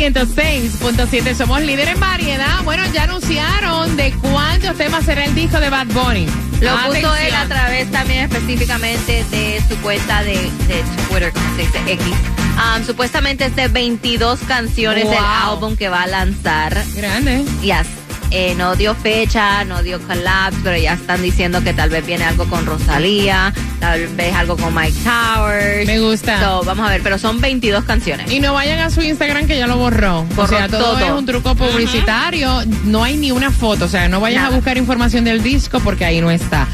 106.7. 0.00 1.34
Somos 1.34 1.60
líderes 1.60 1.94
en 1.94 2.00
variedad. 2.00 2.62
Bueno, 2.64 2.82
ya 2.94 3.02
anunciaron 3.02 3.96
de 3.98 4.12
cuántos 4.14 4.74
temas 4.78 5.04
será 5.04 5.26
el 5.26 5.34
disco 5.34 5.60
de 5.60 5.68
Bad 5.68 5.88
Bunny. 5.88 6.26
Lo 6.62 6.74
puso 6.86 7.14
él 7.16 7.34
a 7.34 7.44
través 7.46 7.90
también 7.90 8.24
específicamente 8.24 9.24
de 9.30 9.62
su 9.68 9.76
cuenta 9.82 10.22
de, 10.22 10.32
de 10.68 10.82
Twitter, 11.08 11.32
como 11.32 11.54
se 11.56 11.62
dice, 11.62 11.78
X. 11.86 12.06
Um, 12.78 12.84
supuestamente 12.86 13.44
es 13.44 13.56
de 13.56 13.68
22 13.68 14.40
canciones 14.48 15.04
del 15.04 15.18
Wow. 15.18 15.52
álbum 15.52 15.76
que 15.76 15.90
va 15.90 16.02
a 16.04 16.06
lanzar. 16.06 16.82
Grande. 16.94 17.44
Yes. 17.60 17.86
Eh, 18.30 18.54
no 18.56 18.76
dio 18.76 18.94
fecha, 18.94 19.64
no 19.64 19.82
dio 19.82 20.00
collapse, 20.00 20.60
pero 20.62 20.76
ya 20.76 20.94
están 20.94 21.20
diciendo 21.20 21.62
que 21.64 21.72
tal 21.72 21.90
vez 21.90 22.06
viene 22.06 22.24
algo 22.24 22.48
con 22.48 22.64
Rosalía, 22.64 23.52
tal 23.80 24.06
vez 24.08 24.34
algo 24.34 24.56
con 24.56 24.72
Mike 24.72 24.96
Towers. 25.02 25.86
Me 25.86 25.98
gusta. 25.98 26.40
So, 26.40 26.62
vamos 26.64 26.86
a 26.86 26.90
ver, 26.90 27.02
pero 27.02 27.18
son 27.18 27.40
22 27.40 27.84
canciones. 27.84 28.30
Y 28.30 28.38
no 28.38 28.54
vayan 28.54 28.78
a 28.78 28.90
su 28.90 29.02
Instagram 29.02 29.46
que 29.46 29.58
ya 29.58 29.66
lo 29.66 29.76
borró. 29.76 30.26
o 30.36 30.46
sea, 30.46 30.68
todo, 30.68 30.92
todo. 30.92 31.00
es 31.00 31.10
un 31.10 31.26
truco 31.26 31.56
publicitario. 31.56 32.62
No 32.84 33.02
hay 33.02 33.16
ni 33.16 33.32
una 33.32 33.50
foto. 33.50 33.86
O 33.86 33.88
sea, 33.88 34.08
no 34.08 34.20
vayas 34.20 34.44
a 34.44 34.50
buscar 34.50 34.78
información 34.78 35.24
del 35.24 35.42
disco 35.42 35.80
porque 35.80 36.04
ahí 36.04 36.20
no 36.20 36.30
está. 36.30 36.68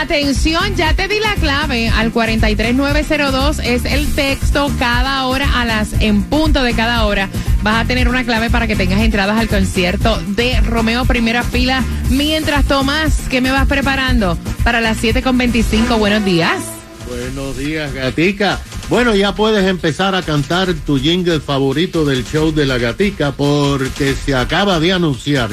Atención, 0.00 0.76
ya 0.76 0.94
te 0.94 1.08
di 1.08 1.18
la 1.18 1.34
clave 1.34 1.88
al 1.88 2.12
43902. 2.12 3.58
Es 3.58 3.84
el 3.84 4.12
texto 4.14 4.70
cada 4.78 5.26
hora 5.26 5.60
a 5.60 5.64
las 5.64 5.92
en 6.00 6.22
punto 6.22 6.62
de 6.62 6.74
cada 6.74 7.04
hora. 7.04 7.28
Vas 7.62 7.84
a 7.84 7.86
tener 7.86 8.08
una 8.08 8.24
clave 8.24 8.48
para 8.48 8.66
que 8.66 8.74
tengas 8.74 9.00
entradas 9.00 9.38
al 9.38 9.48
concierto 9.48 10.18
de 10.28 10.60
Romeo 10.62 11.04
Primera 11.04 11.42
Fila. 11.42 11.84
Mientras 12.08 12.64
Tomás, 12.64 13.22
¿qué 13.28 13.40
me 13.40 13.50
vas 13.50 13.66
preparando? 13.66 14.38
Para 14.64 14.80
las 14.80 15.02
7.25. 15.02 15.98
Buenos 15.98 16.24
días. 16.24 16.62
Buenos 17.06 17.58
días, 17.58 17.92
gatica. 17.92 18.60
Bueno, 18.88 19.14
ya 19.14 19.34
puedes 19.34 19.66
empezar 19.66 20.14
a 20.14 20.22
cantar 20.22 20.72
tu 20.72 20.98
jingle 20.98 21.40
favorito 21.40 22.04
del 22.04 22.24
show 22.24 22.50
de 22.52 22.64
la 22.66 22.78
gatica 22.78 23.32
porque 23.32 24.14
se 24.14 24.34
acaba 24.34 24.80
de 24.80 24.92
anunciar 24.92 25.50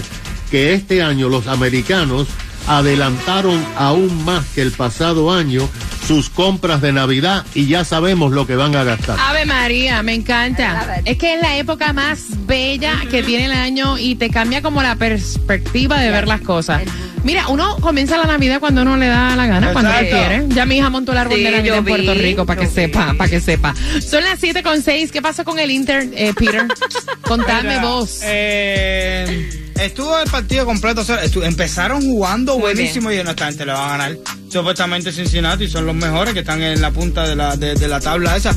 que 0.50 0.74
este 0.74 1.04
año 1.04 1.28
los 1.28 1.48
americanos 1.48 2.28
adelantaron 2.68 3.64
aún 3.78 4.24
más 4.26 4.46
que 4.48 4.62
el 4.62 4.72
pasado 4.72 5.32
año 5.34 5.68
sus 6.08 6.30
compras 6.30 6.82
de 6.82 6.94
Navidad 6.94 7.46
y 7.54 7.68
ya 7.68 7.84
sabemos 7.84 8.32
lo 8.32 8.48
que 8.48 8.56
van 8.56 8.76
a 8.76 8.84
gastar. 8.84 9.18
Ave 9.20 9.46
María, 9.46 10.02
me 10.04 10.14
encanta. 10.14 11.02
Es 11.04 11.18
que 11.18 11.36
es 11.36 11.42
la 11.42 11.58
época 11.58 11.92
más 11.94 12.24
bella 12.46 12.94
que 13.12 13.24
tiene 13.24 13.46
el 13.46 13.52
año 13.52 13.98
y 13.98 14.16
te 14.16 14.30
cambia 14.30 14.62
como 14.62 14.82
la 14.82 14.96
perspectiva 14.96 16.00
de 16.00 16.10
ver 16.12 16.28
las 16.28 16.42
cosas. 16.42 16.84
Mira, 17.24 17.50
uno 17.50 17.76
comienza 17.82 18.16
la 18.18 18.24
Navidad 18.24 18.62
cuando 18.62 18.84
uno 18.84 18.96
le 18.96 19.08
da 19.08 19.36
la 19.36 19.48
gana, 19.48 19.74
cuando 19.74 19.92
Exacto. 19.92 20.16
quiere. 20.16 20.46
Ya 20.50 20.66
mi 20.66 20.78
hija 20.78 20.90
montó 20.90 21.12
el 21.12 21.18
árbol 21.18 21.36
Sí, 21.38 21.44
de 21.44 21.52
Navidad 21.52 21.78
en 21.80 21.86
Puerto 21.86 22.14
vi, 22.14 22.20
Rico, 22.20 22.46
para 22.46 22.62
que 22.62 22.68
sepa, 22.68 23.14
para 23.18 23.30
que 23.30 23.42
sepa. 23.42 23.74
Son 24.08 24.24
las 24.24 24.40
7 24.40 24.64
con 24.64 24.82
6. 24.82 25.12
¿Qué 25.12 25.22
pasó 25.22 25.44
con 25.44 25.60
el 25.60 25.70
Inter, 25.72 26.08
eh, 26.16 26.34
Peter? 26.38 26.66
Contame 27.22 27.70
Mira, 27.70 27.82
vos. 27.82 28.20
eh, 28.24 29.67
estuvo 29.80 30.18
el 30.20 30.30
partido 30.30 30.66
completo. 30.66 31.02
o 31.02 31.04
sea, 31.04 31.24
estu- 31.24 31.44
empezaron 31.46 32.02
jugando 32.02 32.58
buenísimo 32.60 33.12
y 33.12 33.16
esta 33.18 33.46
gente 33.46 33.66
le 33.66 33.72
va 33.74 33.86
a 33.86 33.90
ganar. 33.98 34.18
Supuestamente 34.52 35.12
Cincinnati 35.12 35.68
son 35.68 35.86
los 35.86 35.96
mejores 35.96 36.34
que 36.34 36.40
están 36.42 36.62
en 36.62 36.82
la 36.82 36.92
punta 36.92 37.28
de 37.28 37.36
la, 37.36 37.56
de, 37.56 37.76
de 37.76 37.88
la 37.88 38.00
tabla 38.00 38.36
esa. 38.36 38.56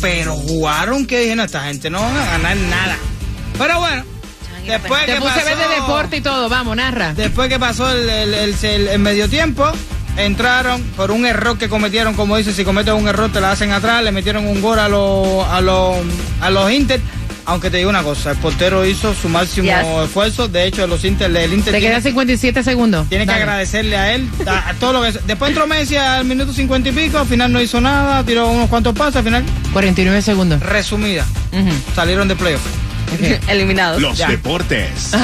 Pero 0.00 0.34
jugaron 0.34 1.06
que 1.06 1.20
dije, 1.20 1.36
no, 1.36 1.44
esta 1.44 1.64
gente 1.64 1.88
no 1.90 2.00
van 2.00 2.16
a 2.16 2.26
ganar 2.26 2.56
nada. 2.56 2.96
Pero 3.58 3.78
bueno, 3.80 4.04
después 4.66 5.06
Te 5.06 5.14
que 5.14 5.20
puse 5.20 5.32
pasó- 5.40 5.68
deporte 5.80 6.16
y 6.18 6.20
todo. 6.20 6.48
Vamos, 6.48 6.76
narra. 6.76 7.14
Después 7.14 7.48
que 7.48 7.58
pasó 7.58 7.90
el, 7.90 8.08
el, 8.10 8.34
el- 8.34 8.54
el- 8.62 8.88
el 8.88 8.98
medio 8.98 9.28
tiempo, 9.28 9.70
entraron 10.16 10.82
por 10.96 11.10
un 11.10 11.24
error 11.26 11.56
que 11.58 11.68
cometieron, 11.68 12.14
como 12.14 12.36
dice, 12.36 12.52
si 12.52 12.64
cometes 12.64 12.92
un 12.94 13.08
error 13.08 13.32
te 13.32 13.40
la 13.40 13.52
hacen 13.52 13.72
atrás, 13.72 14.02
le 14.04 14.12
metieron 14.12 14.46
un 14.46 14.60
gol 14.60 14.78
a 14.78 14.88
los 14.88 15.46
a 15.48 15.60
los 15.60 15.96
a 16.40 16.50
los 16.50 16.70
Inter. 16.70 17.00
Aunque 17.46 17.68
te 17.70 17.76
digo 17.76 17.90
una 17.90 18.02
cosa, 18.02 18.30
el 18.30 18.38
portero 18.38 18.86
hizo 18.86 19.14
su 19.14 19.28
máximo 19.28 19.66
Yes. 19.66 20.04
esfuerzo. 20.06 20.48
De 20.48 20.64
hecho, 20.66 20.86
los 20.86 21.04
Inter, 21.04 21.30
el 21.36 21.52
Inter 21.52 21.72
Te 21.74 21.78
tiene, 21.78 21.88
quedan 21.96 22.02
57 22.02 22.62
segundos. 22.62 23.06
tiene 23.08 23.26
que 23.26 23.32
agradecerle 23.32 23.96
a 23.96 24.14
él 24.14 24.28
a, 24.46 24.70
a 24.70 24.74
todo 24.74 24.94
lo 24.94 25.02
que 25.02 25.12
después 25.26 25.50
entró 25.50 25.66
Messi 25.66 25.96
al 25.96 26.24
minuto 26.24 26.52
cincuenta 26.54 26.88
y 26.88 26.92
pico, 26.92 27.18
al 27.18 27.26
final 27.26 27.52
no 27.52 27.60
hizo 27.60 27.80
nada, 27.80 28.24
tiró 28.24 28.48
unos 28.48 28.68
cuantos 28.70 28.94
pasos, 28.96 29.16
al 29.16 29.24
final 29.24 29.44
49 29.74 30.22
segundos. 30.22 30.60
resumida, 30.60 31.26
salieron 31.94 32.28
de 32.28 32.36
playoff. 32.36 32.62
Eliminados. 33.48 34.00
Los 34.00 34.16
Ya. 34.16 34.28
deportes. 34.28 35.10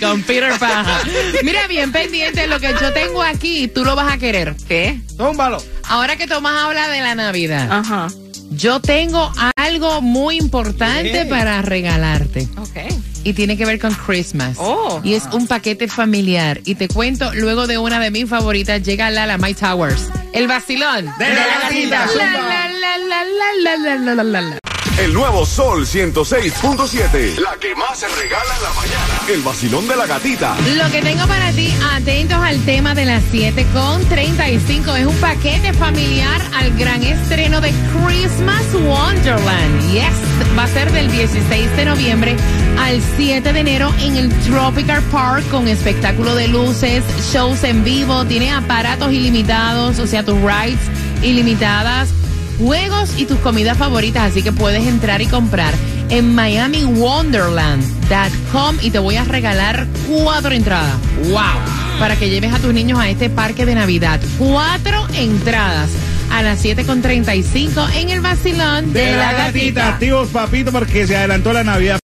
Con 0.00 0.22
Peter 0.22 0.58
Paja. 0.58 1.00
Mira, 1.44 1.66
bien 1.68 1.92
pendiente, 1.92 2.46
lo 2.46 2.58
que 2.58 2.74
yo 2.80 2.92
tengo 2.92 3.22
aquí, 3.22 3.68
tú 3.68 3.84
lo 3.84 3.94
vas 3.94 4.12
a 4.12 4.18
querer. 4.18 4.54
¿Qué? 4.66 4.98
Tómbalo. 5.18 5.62
Ahora 5.88 6.16
que 6.16 6.26
Tomás 6.26 6.64
habla 6.64 6.88
de 6.88 7.00
la 7.00 7.14
Navidad, 7.14 7.68
Ajá. 7.70 8.06
yo 8.50 8.80
tengo 8.80 9.30
algo 9.56 10.00
muy 10.00 10.36
importante 10.38 11.10
¿Qué? 11.12 11.24
para 11.26 11.60
regalarte. 11.60 12.48
Ok. 12.56 12.94
Y 13.24 13.32
tiene 13.34 13.56
que 13.58 13.66
ver 13.66 13.78
con 13.80 13.92
Christmas. 13.94 14.56
Oh. 14.58 15.00
Y 15.04 15.14
es 15.14 15.24
un 15.32 15.46
paquete 15.48 15.88
familiar. 15.88 16.60
Y 16.64 16.76
te 16.76 16.88
cuento, 16.88 17.34
luego 17.34 17.66
de 17.66 17.76
una 17.76 17.98
de 18.00 18.10
mis 18.12 18.28
favoritas, 18.28 18.80
llega 18.82 19.10
Lala 19.10 19.36
My 19.38 19.52
Towers. 19.54 20.08
El 20.32 20.46
vacilón. 20.46 21.06
De 21.18 21.28
la 21.28 21.46
gatita. 21.62 22.06
La, 22.16 22.24
la, 22.24 22.68
la, 22.68 22.98
la, 22.98 23.24
la, 23.24 23.76
la, 23.76 23.96
la, 23.96 24.14
la, 24.14 24.24
la, 24.24 24.40
la. 24.40 24.58
El 24.98 25.14
nuevo 25.14 25.46
Sol 25.46 25.86
106.7. 25.86 27.38
La 27.38 27.56
que 27.60 27.72
más 27.76 28.00
se 28.00 28.08
regala 28.08 28.56
en 28.56 28.62
la 28.64 28.72
mañana. 28.72 29.20
El 29.28 29.42
vacilón 29.42 29.86
de 29.86 29.94
la 29.94 30.06
gatita. 30.06 30.56
Lo 30.76 30.90
que 30.90 31.00
tengo 31.00 31.24
para 31.28 31.52
ti, 31.52 31.72
atentos 31.92 32.38
al 32.38 32.60
tema 32.64 32.96
de 32.96 33.04
las 33.04 33.22
7 33.30 33.64
con 33.72 34.04
35, 34.08 34.96
es 34.96 35.06
un 35.06 35.14
paquete 35.18 35.72
familiar 35.72 36.40
al 36.52 36.76
gran 36.76 37.04
estreno 37.04 37.60
de 37.60 37.72
Christmas 37.94 38.64
Wonderland. 38.74 39.92
Yes, 39.92 40.58
va 40.58 40.64
a 40.64 40.66
ser 40.68 40.90
del 40.90 41.08
16 41.12 41.76
de 41.76 41.84
noviembre 41.84 42.36
al 42.80 43.00
7 43.16 43.52
de 43.52 43.60
enero 43.60 43.94
en 44.00 44.16
el 44.16 44.28
Tropical 44.40 45.02
Park 45.12 45.48
con 45.48 45.68
espectáculo 45.68 46.34
de 46.34 46.48
luces, 46.48 47.04
shows 47.32 47.62
en 47.62 47.84
vivo, 47.84 48.24
tiene 48.24 48.50
aparatos 48.50 49.12
ilimitados, 49.12 50.00
o 50.00 50.08
sea, 50.08 50.24
tus 50.24 50.40
rides 50.40 50.80
ilimitadas, 51.22 52.08
juegos 52.58 53.14
y 53.16 53.26
tus 53.26 53.38
comidas 53.38 53.78
favoritas, 53.78 54.30
así 54.30 54.42
que 54.42 54.52
puedes 54.52 54.86
entrar 54.86 55.22
y 55.22 55.26
comprar 55.26 55.74
en 56.10 56.34
miamiwonderland.com 56.34 58.76
y 58.82 58.90
te 58.90 58.98
voy 58.98 59.16
a 59.16 59.24
regalar 59.24 59.86
cuatro 60.08 60.52
entradas. 60.52 60.96
¡Wow! 61.28 61.98
Para 61.98 62.16
que 62.16 62.30
lleves 62.30 62.52
a 62.52 62.58
tus 62.58 62.72
niños 62.72 62.98
a 62.98 63.08
este 63.08 63.30
parque 63.30 63.66
de 63.66 63.74
Navidad. 63.74 64.20
Cuatro 64.38 65.06
entradas 65.14 65.90
a 66.30 66.42
las 66.42 66.64
7.35 66.64 67.96
en 67.96 68.10
el 68.10 68.20
vacilón 68.20 68.92
de, 68.92 69.16
la, 69.16 69.32
gatita. 69.32 69.88
Activos, 69.88 70.28
papito, 70.28 70.70
porque 70.72 71.06
se 71.06 71.16
adelantó 71.16 71.52
la 71.52 71.64
Navidad. 71.64 71.98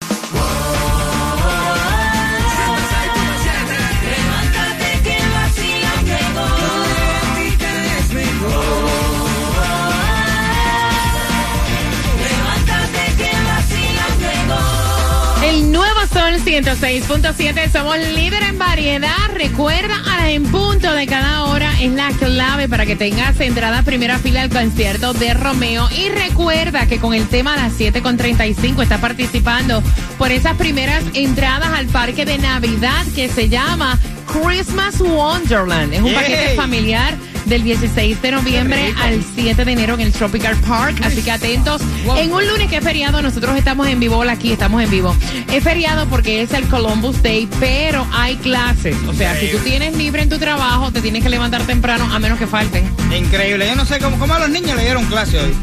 106.7, 16.55 17.69
somos 17.73 17.99
líder 17.99 18.45
en 18.45 18.61
variedad. 18.61 19.11
Recuerda 19.33 19.97
a 20.07 20.19
las 20.19 20.29
en 20.29 20.45
punto 20.45 20.93
de 20.93 21.05
cada 21.05 21.43
hora 21.47 21.73
es 21.81 21.91
la 21.91 22.11
clave 22.11 22.69
para 22.69 22.87
que 22.87 22.95
tengas 22.95 23.41
entrada 23.41 23.83
primera 23.83 24.21
fila 24.21 24.43
al 24.43 24.51
concierto 24.51 25.15
de 25.15 25.35
Romeo. 25.35 25.89
Y 25.91 26.11
recuerda 26.11 26.87
que 26.87 26.99
con 27.01 27.13
el 27.13 27.27
tema 27.27 27.55
a 27.55 27.57
las 27.57 27.73
7.35 27.73 28.85
está 28.85 28.99
participando 28.99 29.83
por 30.17 30.31
esas 30.31 30.57
primeras 30.57 31.03
entradas 31.15 31.71
al 31.71 31.87
parque 31.87 32.25
de 32.25 32.39
Navidad 32.39 33.05
que 33.17 33.29
se 33.29 33.49
llama 33.49 33.99
Christmas 34.43 35.01
Wonderland. 35.01 35.95
Es 35.95 36.01
un 36.01 36.07
Yay. 36.07 36.15
paquete 36.15 36.55
familiar 36.57 37.15
del 37.47 37.63
16 37.63 38.21
de 38.23 38.31
noviembre 38.33 38.95
al 39.03 39.23
7 39.35 39.65
de 39.65 39.73
enero 39.73 39.95
en 39.95 40.01
el 40.01 40.13
Tropical 40.13 40.57
Park. 40.67 41.01
Así 41.05 41.23
que 41.23 41.31
atentos. 41.31 41.81
En 42.17 42.33
un 42.33 42.47
lunes 42.47 42.69
que 42.69 42.79
es 42.79 42.85
feriado, 42.85 43.23
nosotros 43.23 43.57
estamos 43.57 43.87
en 43.87 44.01
vivo, 44.01 44.17
hola, 44.17 44.33
aquí 44.33 44.51
estamos 44.53 44.83
en 44.83 44.91
vivo. 44.91 45.15
Es 45.53 45.63
feriado 45.63 46.07
porque 46.09 46.43
es 46.43 46.53
el 46.53 46.67
Columbus 46.69 47.23
Day, 47.23 47.49
pero 47.61 48.07
hay 48.13 48.37
clases. 48.37 48.97
O 49.09 49.13
sea, 49.13 49.39
si 49.39 49.49
tú 49.49 49.59
tienes 49.59 49.97
libre 49.97 50.23
en 50.23 50.29
tu 50.29 50.39
trabajo, 50.39 50.91
te 50.91 51.01
tienes 51.01 51.23
que 51.23 51.29
levantar 51.29 51.63
temprano 51.65 52.09
a 52.13 52.19
menos 52.19 52.39
que 52.39 52.47
falten. 52.47 52.85
Increíble. 53.17 53.67
Yo 53.69 53.77
no 53.77 53.85
sé 53.85 53.99
cómo, 53.99 54.19
cómo 54.19 54.35
a 54.35 54.39
los 54.41 54.49
niños 54.51 54.75
le 54.77 54.83
dieron 54.83 55.05
clase 55.07 55.39
hoy. 55.39 55.55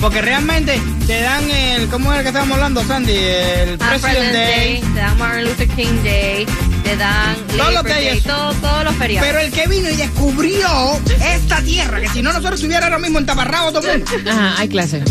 Porque 0.00 0.20
realmente 0.20 0.78
te 1.06 1.20
dan 1.22 1.48
el. 1.50 1.86
¿Cómo 1.88 2.12
era 2.12 2.20
que 2.22 2.28
estábamos 2.28 2.56
hablando, 2.56 2.84
Sandy? 2.84 3.12
El 3.16 3.78
Ah, 3.80 3.96
President 4.00 4.32
Day. 4.34 4.80
te 4.92 5.00
dan 5.00 5.16
Martin 5.18 5.44
Luther 5.44 5.68
King 5.68 6.02
Day, 6.02 6.46
te 6.84 6.96
dan 6.96 7.34
Todos 7.56 7.74
los. 7.74 7.82
Day, 7.84 8.20
todo- 8.20 8.52
todos 8.54 8.84
los 8.84 8.94
feriados. 8.96 9.26
Pero 9.28 9.40
el 9.40 9.50
que 9.52 9.66
vino 9.66 9.88
y 9.90 9.96
descubrió 9.96 10.68
esta 11.34 11.60
tierra, 11.62 12.00
que 12.00 12.08
si 12.10 12.22
no 12.22 12.30
nosotros 12.32 12.54
estuviera 12.54 12.84
ahora 12.86 12.98
mismo 12.98 13.18
entaparrado 13.18 13.72
todo 13.72 13.90
el 13.90 14.04
mundo. 14.04 14.30
Ajá, 14.30 14.54
hay 14.58 14.68
clases. 14.68 15.02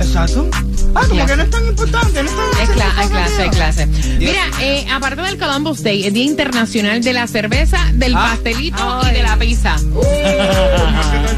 Exacto. 0.00 0.48
Ah, 0.94 1.02
como 1.08 1.24
que 1.26 1.36
no 1.36 1.42
es 1.44 1.50
tan 1.50 1.66
importante, 1.66 2.22
no 2.22 2.30
es 2.30 2.36
tan 2.36 2.60
Hay, 2.60 2.66
cla- 2.66 2.92
hay 2.96 3.08
tan- 3.08 3.10
clase, 3.10 3.42
hay 3.42 3.50
clase. 3.50 3.86
Dios. 3.86 4.18
Mira, 4.18 4.42
eh, 4.60 4.86
aparte 4.90 5.22
del 5.22 5.38
Columbus 5.38 5.82
Day, 5.82 6.04
el 6.06 6.12
Día 6.14 6.24
Internacional 6.24 7.02
de 7.02 7.12
la 7.12 7.26
Cerveza, 7.26 7.78
del 7.94 8.14
Ah. 8.16 8.30
pastelito 8.32 9.00
y 9.04 9.06
Ay. 9.06 9.14
de 9.14 9.22
la 9.22 9.36
pizza. 9.38 9.76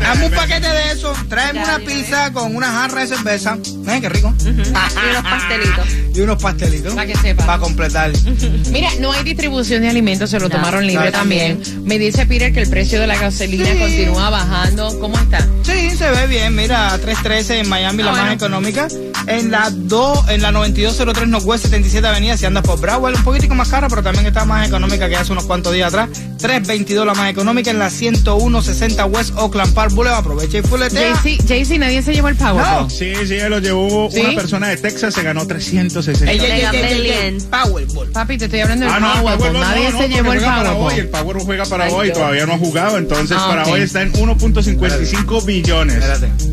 Dame 0.03 0.27
un 0.27 0.33
paquete 0.33 0.69
de 0.69 0.93
eso, 0.93 1.13
tráeme 1.29 1.61
Ya, 1.61 1.65
una 1.77 1.79
pizza 1.85 2.33
con 2.33 2.55
una 2.57 2.67
jarra 2.71 3.01
de 3.03 3.07
cerveza. 3.09 3.57
Eh, 3.89 3.99
qué 4.01 4.09
rico. 4.09 4.35
y 4.45 4.49
unos 4.49 5.23
pastelitos. 5.23 5.87
Y 6.15 6.21
unos 6.21 6.43
pastelitos. 6.43 6.95
Pa' 6.95 7.07
que 7.07 7.17
sepa. 7.17 7.47
Para 7.47 7.59
completar. 7.59 8.11
Mira, 8.71 8.89
no 9.01 9.13
hay 9.13 9.23
distribución 9.25 9.83
de 9.83 9.89
alimentos, 9.89 10.31
se 10.31 10.39
lo 10.39 10.49
No, 10.49 10.57
tomaron 10.57 10.87
libre 10.87 11.07
no, 11.07 11.13
también. 11.13 11.61
Me 11.85 11.99
dice 11.99 12.27
Peter 12.27 12.53
que 12.53 12.61
el 12.61 12.69
precio 12.69 13.01
de 13.01 13.07
la 13.07 13.17
gasolina 13.17 13.67
Sí. 13.67 13.79
continúa 13.79 14.31
bajando. 14.31 14.99
¿Cómo 15.01 15.17
está? 15.19 15.47
Sí, 15.63 15.91
se 15.97 16.11
ve 16.11 16.27
bien. 16.27 16.55
Mira, 16.55 16.99
313 16.99 17.61
en 17.61 17.69
Miami, 17.69 18.03
Ah, 18.03 18.07
la 18.07 18.11
bueno. 18.13 18.27
más 18.27 18.35
económica. 18.35 18.89
En 19.43 19.51
la 19.51 19.71
2, 19.71 20.29
en 20.31 20.41
la 20.43 20.53
9203 20.53 21.29
Northwest 21.29 21.65
77 21.65 22.07
Avenida, 22.07 22.37
si 22.37 22.47
andas 22.47 22.63
por 22.63 22.79
Broward, 22.81 23.17
un 23.17 23.25
poquitico 23.25 23.55
más 23.55 23.69
cara, 23.69 23.89
pero 23.89 24.03
también 24.03 24.25
está 24.27 24.45
más 24.45 24.67
económica 24.69 25.09
que 25.09 25.17
hace 25.17 25.33
unos 25.33 25.45
cuantos 25.47 25.73
días 25.73 25.89
atrás. 25.89 26.09
322 26.39 27.05
la 27.07 27.15
más 27.15 27.31
económica 27.31 27.71
en 27.71 27.79
la 27.79 27.91
10160 27.91 29.05
West 29.07 29.33
Oakland 29.37 29.75
Park 29.75 29.93
Boulevard. 29.93 30.21
Aprovecha 30.21 30.59
y 30.59 30.63
fuletea. 30.63 31.15
JC, 31.23 31.79
nadie 31.79 32.03
se 32.03 32.15
llevó 32.15 32.29
el 32.29 32.37
Powerball. 32.37 32.83
No. 32.85 32.91
Sí, 32.91 33.13
sí, 33.27 33.39
lo 33.49 33.59
llevó 33.59 34.09
¿Sí? 34.11 34.21
una 34.21 34.35
persona 34.35 34.69
de 34.69 34.77
Texas, 34.77 35.15
se 35.15 35.23
ganó 35.23 35.47
360. 35.47 36.31
Ey, 36.33 36.39
ey, 36.39 36.45
ey, 36.45 36.53
Mega 36.53 36.71
ey, 36.71 36.77
ey, 36.85 37.11
ey, 37.11 37.33
Million. 37.33 37.51
Powerball. 37.51 38.09
Papi, 38.11 38.39
te 38.39 38.45
estoy 38.47 38.61
hablando 38.61 38.87
del 38.87 38.95
Ah, 38.95 39.01
no, 39.01 39.13
el 39.31 39.39
Powerball. 39.39 39.61
Nadie 39.61 39.91
no, 39.91 39.99
se 39.99 40.09
llevó 40.09 40.33
el 40.33 40.39
juega 40.39 40.57
para 40.57 40.71
Powerball. 40.71 40.93
hoy, 40.93 40.99
el 41.01 41.09
Powerball 41.09 41.45
juega 41.45 41.65
para 41.67 41.85
Ay, 41.85 41.93
hoy, 41.95 42.07
Dios. 42.07 42.19
todavía 42.19 42.47
no 42.47 42.53
ha 42.55 42.59
jugado, 42.59 42.99
entonces 42.99 43.37
Ah, 43.41 43.47
para 43.49 43.67
hoy 43.67 43.81
está 43.83 44.03
en 44.03 44.13
1.55 44.13 45.45
billones. 45.45 45.97
Espérate. 45.97 46.52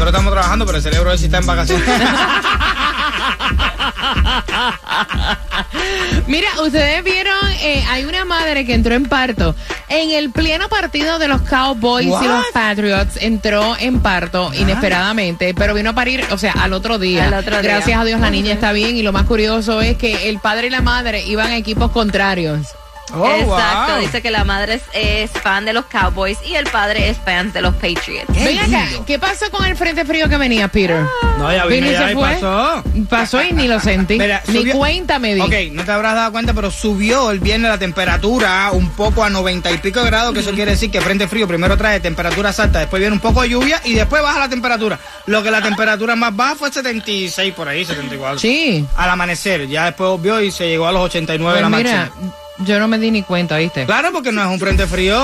Nosotros 0.00 0.18
estamos 0.18 0.32
trabajando, 0.32 0.64
pero 0.64 0.78
el 0.78 0.82
cerebro 0.82 1.10
de 1.10 1.18
sí 1.18 1.26
está 1.26 1.40
en 1.40 1.46
vacaciones. 1.46 1.86
Mira, 6.26 6.48
ustedes 6.62 7.04
vieron, 7.04 7.36
eh, 7.60 7.84
hay 7.86 8.06
una 8.06 8.24
madre 8.24 8.64
que 8.64 8.72
entró 8.72 8.94
en 8.94 9.04
parto. 9.04 9.54
En 9.90 10.10
el 10.10 10.30
pleno 10.30 10.70
partido 10.70 11.18
de 11.18 11.28
los 11.28 11.42
Cowboys 11.42 12.06
y 12.06 12.26
los 12.26 12.46
Patriots 12.54 13.18
entró 13.20 13.76
en 13.78 14.00
parto 14.00 14.50
inesperadamente, 14.54 15.52
pero 15.52 15.74
vino 15.74 15.90
a 15.90 15.92
parir, 15.92 16.24
o 16.30 16.38
sea, 16.38 16.52
al 16.52 16.72
otro 16.72 16.98
día. 16.98 17.26
Al 17.26 17.34
otro 17.34 17.60
día. 17.60 17.74
Gracias 17.74 18.00
a 18.00 18.04
Dios 18.06 18.20
la 18.20 18.30
niña 18.30 18.54
está 18.54 18.72
bien 18.72 18.96
y 18.96 19.02
lo 19.02 19.12
más 19.12 19.24
curioso 19.24 19.82
es 19.82 19.98
que 19.98 20.30
el 20.30 20.38
padre 20.38 20.68
y 20.68 20.70
la 20.70 20.80
madre 20.80 21.24
iban 21.26 21.50
a 21.50 21.58
equipos 21.58 21.90
contrarios. 21.90 22.68
Oh, 23.12 23.26
Exacto, 23.26 23.92
wow. 23.92 24.00
dice 24.00 24.22
que 24.22 24.30
la 24.30 24.44
madre 24.44 24.74
es, 24.74 24.82
es 24.92 25.30
fan 25.30 25.64
de 25.64 25.72
los 25.72 25.86
Cowboys 25.86 26.38
y 26.46 26.54
el 26.54 26.64
padre 26.66 27.08
es 27.10 27.18
fan 27.18 27.52
de 27.52 27.60
los 27.62 27.74
Patriots. 27.74 28.26
Qué 28.32 28.44
Ven 28.44 28.58
acá, 28.58 28.84
lindo. 28.86 29.04
¿qué 29.06 29.18
pasó 29.18 29.50
con 29.50 29.64
el 29.66 29.76
frente 29.76 30.04
frío 30.04 30.28
que 30.28 30.36
venía, 30.36 30.68
Peter? 30.68 31.02
No, 31.38 31.52
ya 31.52 31.66
Vino 31.66 31.90
ya 31.90 32.08
se 32.08 32.14
fue. 32.14 32.28
pasó. 32.34 32.84
Pasó 33.08 33.42
y 33.42 33.52
ni 33.52 33.66
lo 33.68 33.80
sentí. 33.80 34.18
Mira, 34.18 34.42
ni 34.48 34.58
subió- 34.60 34.76
cuenta 34.76 35.18
me 35.18 35.34
di. 35.34 35.40
Ok, 35.40 35.52
no 35.72 35.84
te 35.84 35.92
habrás 35.92 36.14
dado 36.14 36.32
cuenta, 36.32 36.52
pero 36.54 36.70
subió 36.70 37.30
el 37.30 37.40
viernes 37.40 37.70
la 37.70 37.78
temperatura 37.78 38.70
un 38.72 38.90
poco 38.90 39.24
a 39.24 39.30
90 39.30 39.70
y 39.70 39.78
pico 39.78 40.02
grados, 40.04 40.32
que 40.34 40.40
eso 40.40 40.52
quiere 40.52 40.72
decir 40.72 40.90
que 40.90 41.00
frente 41.00 41.26
frío 41.28 41.48
primero 41.48 41.76
trae 41.76 42.00
temperaturas 42.00 42.58
altas, 42.60 42.82
después 42.82 43.00
viene 43.00 43.14
un 43.14 43.20
poco 43.20 43.42
de 43.42 43.48
lluvia 43.50 43.80
y 43.84 43.94
después 43.94 44.22
baja 44.22 44.38
la 44.38 44.48
temperatura. 44.48 44.98
Lo 45.26 45.42
que 45.42 45.50
la 45.50 45.62
temperatura 45.62 46.14
más 46.16 46.34
baja 46.36 46.54
fue 46.56 46.72
76 46.72 47.52
por 47.54 47.68
ahí, 47.68 47.84
74. 47.84 48.38
Sí. 48.38 48.84
Al 48.96 49.10
amanecer, 49.10 49.66
ya 49.68 49.86
después 49.86 50.10
volvió 50.10 50.40
y 50.40 50.50
se 50.50 50.68
llegó 50.68 50.86
a 50.86 50.92
los 50.92 51.02
89 51.02 51.58
de 51.58 51.62
Pues 51.62 51.70
la 51.70 51.76
mira, 51.76 51.96
máxima. 52.14 52.32
Yo 52.64 52.78
no 52.78 52.88
me 52.88 52.98
di 52.98 53.10
ni 53.10 53.22
cuenta, 53.22 53.56
¿viste? 53.58 53.86
Claro, 53.86 54.10
porque 54.12 54.32
no 54.32 54.40
es 54.42 54.48
un 54.48 54.58
frente 54.58 54.86
frío. 54.86 55.16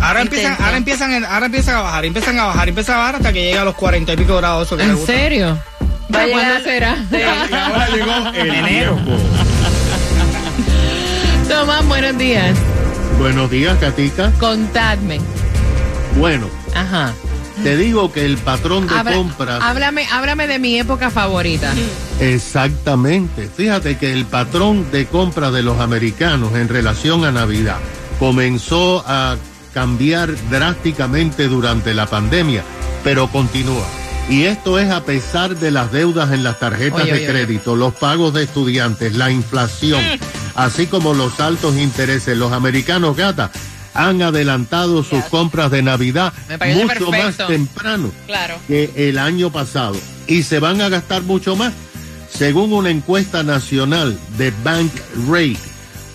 Ahora 0.00 0.20
empiezan, 0.22 0.56
ahora 0.60 0.76
empiezan, 0.76 1.24
ahora 1.24 1.46
empiezan 1.46 1.76
a 1.76 1.80
bajar, 1.82 2.04
empiezan 2.04 2.38
a 2.38 2.44
bajar, 2.44 2.68
empiezan 2.68 2.94
a 2.94 2.98
bajar 2.98 3.14
hasta 3.16 3.32
que 3.32 3.42
llega 3.44 3.62
a 3.62 3.64
los 3.64 3.74
40 3.74 4.12
y 4.12 4.16
pico 4.16 4.36
grados. 4.36 4.66
Eso 4.66 4.76
que 4.76 4.84
¿En 4.84 4.96
gusta. 4.96 5.12
serio? 5.12 5.58
Va 6.14 6.18
a 6.18 6.22
¿Para 6.22 6.28
¿Cuándo 6.32 6.64
será? 6.64 6.96
Y 7.10 7.52
ahora 7.54 7.88
llegó 7.88 8.28
el 8.34 8.54
Enero. 8.54 8.98
Tomás, 11.48 11.86
buenos 11.86 12.18
días. 12.18 12.56
Buenos 13.18 13.50
días, 13.50 13.76
Katica. 13.78 14.30
Contadme. 14.38 15.20
Bueno, 16.16 16.48
Ajá. 16.74 17.12
Te 17.62 17.76
digo 17.76 18.12
que 18.12 18.24
el 18.24 18.36
patrón 18.38 18.86
de 18.86 18.94
Habla- 18.94 19.12
compras. 19.14 19.62
háblame, 19.62 20.06
háblame 20.10 20.46
de 20.46 20.58
mi 20.58 20.78
época 20.78 21.10
favorita. 21.10 21.72
Exactamente. 22.20 23.48
Fíjate 23.54 23.96
que 23.98 24.12
el 24.12 24.24
patrón 24.26 24.90
de 24.92 25.06
compra 25.06 25.50
de 25.50 25.62
los 25.62 25.80
americanos 25.80 26.54
en 26.54 26.68
relación 26.68 27.24
a 27.24 27.32
Navidad 27.32 27.78
comenzó 28.18 29.04
a 29.06 29.36
cambiar 29.74 30.34
drásticamente 30.50 31.48
durante 31.48 31.92
la 31.94 32.06
pandemia, 32.06 32.62
pero 33.04 33.28
continúa. 33.28 33.86
Y 34.28 34.44
esto 34.44 34.78
es 34.78 34.90
a 34.90 35.04
pesar 35.04 35.56
de 35.56 35.70
las 35.70 35.92
deudas 35.92 36.32
en 36.32 36.42
las 36.42 36.58
tarjetas 36.58 37.02
Oye, 37.02 37.12
de 37.12 37.18
oye, 37.18 37.24
oye. 37.24 37.32
crédito, 37.32 37.76
los 37.76 37.94
pagos 37.94 38.34
de 38.34 38.42
estudiantes, 38.44 39.14
la 39.14 39.30
inflación, 39.30 40.02
así 40.54 40.86
como 40.86 41.14
los 41.14 41.38
altos 41.40 41.76
intereses. 41.76 42.36
Los 42.36 42.52
americanos, 42.52 43.16
gata, 43.16 43.50
han 43.96 44.22
adelantado 44.22 45.02
sus 45.02 45.24
compras 45.24 45.70
de 45.70 45.82
Navidad 45.82 46.32
mucho 46.74 47.10
más 47.10 47.36
temprano 47.36 48.10
Claro. 48.26 48.56
que 48.68 48.90
el 48.96 49.18
año 49.18 49.50
pasado 49.50 49.96
y 50.26 50.42
se 50.42 50.58
van 50.58 50.80
a 50.80 50.88
gastar 50.88 51.22
mucho 51.22 51.56
más. 51.56 51.72
Según 52.30 52.72
una 52.72 52.90
encuesta 52.90 53.42
nacional 53.42 54.18
de 54.36 54.52
Bank 54.64 54.92
Rate, 55.28 55.56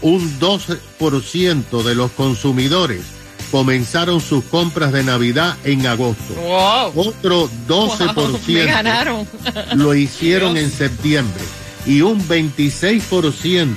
un 0.02 0.40
12% 0.40 1.84
de 1.84 1.96
los 1.96 2.12
consumidores 2.12 3.02
comenzaron 3.50 4.22
sus 4.22 4.44
compras 4.46 4.92
de 4.94 5.04
Navidad 5.04 5.58
en 5.64 5.86
agosto. 5.88 6.34
Wow. 6.36 6.94
Otro 6.96 7.50
12% 7.68 8.14
Wow, 8.14 8.66
ganaron. 8.68 9.28
lo 9.76 9.94
hicieron 9.96 10.58
en 10.58 10.72
septiembre 10.72 11.44
y 11.86 12.02
un 12.02 12.26
26% 12.28 13.76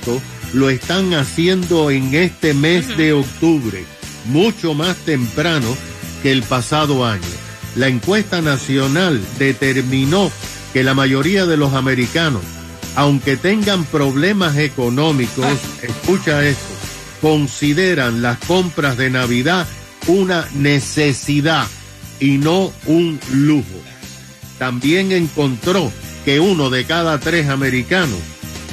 lo 0.54 0.70
están 0.70 1.14
haciendo 1.14 1.90
en 1.90 2.14
este 2.14 2.54
mes 2.54 2.96
de 2.96 3.12
octubre, 3.12 3.84
mucho 4.26 4.73
más 4.73 4.96
temprano 4.99 5.76
que 6.23 6.30
el 6.30 6.44
pasado 6.44 7.04
año. 7.04 7.23
La 7.75 7.88
encuesta 7.88 8.40
nacional 8.40 9.20
determinó 9.38 10.30
que 10.73 10.84
la 10.84 10.94
mayoría 10.94 11.44
de 11.44 11.56
los 11.56 11.75
americanos, 11.75 12.42
aunque 12.94 13.37
tengan 13.37 13.84
problemas 13.84 14.56
económicos, 14.56 15.58
escucha 15.82 16.46
esto, 16.46 16.73
consideran 17.20 18.23
las 18.23 18.38
compras 18.38 18.96
de 18.96 19.11
Navidad 19.11 19.66
una 20.06 20.49
necesidad 20.54 21.66
y 22.20 22.38
no 22.38 22.73
un 22.87 23.18
lujo. 23.32 23.82
También 24.58 25.11
encontró 25.11 25.92
que 26.25 26.38
uno 26.38 26.70
de 26.70 26.84
cada 26.84 27.18
tres 27.18 27.49
americanos 27.49 28.20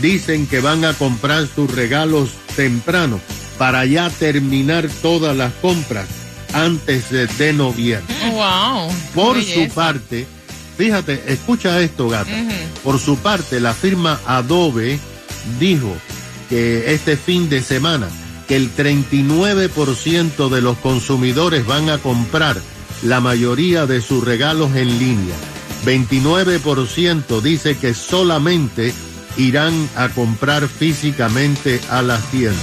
dicen 0.02 0.48
que 0.48 0.60
van 0.60 0.86
a 0.86 0.94
comprar 0.94 1.48
sus 1.48 1.72
regalos 1.74 2.32
temprano 2.56 3.20
para 3.58 3.86
ya 3.86 4.10
terminar 4.10 4.90
todas 5.02 5.36
las 5.36 5.54
compras 5.54 6.08
antes 6.54 7.10
de, 7.10 7.54
noviembre. 7.54 8.14
Wow. 8.32 8.90
Por 9.14 9.42
su 9.44 9.68
parte, 9.70 10.28
fíjate, 10.78 11.24
escucha 11.28 11.80
esto, 11.82 12.10
gata. 12.10 12.32
Por 12.84 13.00
su 13.00 13.18
parte, 13.18 13.60
la 13.60 13.74
firma 13.74 14.20
Adobe 14.26 15.00
dijo 15.60 15.96
que 16.50 16.94
este 16.94 17.16
fin 17.16 17.50
de 17.50 17.62
semana 17.62 18.10
que 18.48 18.56
el 18.56 18.76
39% 18.76 20.50
de 20.50 20.62
los 20.62 20.78
consumidores 20.80 21.66
van 21.66 21.90
a 21.90 22.00
comprar 22.00 22.60
la 23.04 23.22
mayoría 23.22 23.86
de 23.86 24.02
sus 24.02 24.24
regalos 24.24 24.76
en 24.76 25.00
línea. 25.00 25.36
29% 25.86 27.42
dice 27.42 27.78
que 27.78 27.94
solamente 27.94 28.94
irán 29.38 29.90
a 29.96 30.10
comprar 30.10 30.68
físicamente 30.68 31.80
a 31.90 32.02
las 32.02 32.30
tiendas. 32.32 32.58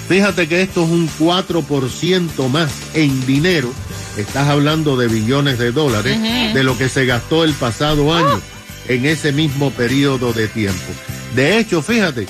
Fíjate 0.09 0.49
que 0.49 0.63
esto 0.63 0.83
es 0.85 0.91
un 0.91 1.09
4% 1.09 2.49
más 2.49 2.71
en 2.95 3.27
dinero. 3.27 3.73
Estás 4.17 4.49
hablando 4.49 4.97
de 4.97 5.09
billones 5.09 5.59
de 5.59 5.73
dólares 5.73 6.19
de 6.55 6.63
lo 6.65 6.77
que 6.77 6.89
se 6.89 7.07
gastó 7.07 7.45
el 7.45 7.55
pasado 7.55 8.15
año 8.15 8.41
en 8.89 9.07
ese 9.07 9.33
mismo 9.33 9.71
periodo 9.71 10.33
de 10.33 10.49
tiempo. 10.49 10.93
De 11.35 11.59
hecho, 11.59 11.81
fíjate, 11.81 12.27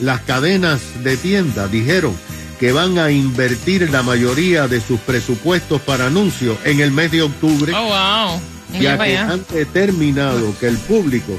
las 0.00 0.20
cadenas 0.22 0.80
de 1.04 1.16
tiendas 1.16 1.70
dijeron 1.70 2.16
que 2.58 2.72
van 2.72 2.98
a 2.98 3.10
invertir 3.10 3.88
la 3.90 4.02
mayoría 4.02 4.68
de 4.68 4.80
sus 4.80 5.00
presupuestos 5.00 5.80
para 5.82 6.06
anuncios 6.08 6.58
en 6.64 6.80
el 6.80 6.90
mes 6.90 7.10
de 7.10 7.22
octubre, 7.22 7.72
Oh, 7.74 7.84
wow. 7.84 8.40
Ya 8.78 8.98
que 8.98 9.16
han 9.18 9.44
determinado 9.52 10.54
que 10.60 10.68
el 10.68 10.76
público 10.78 11.38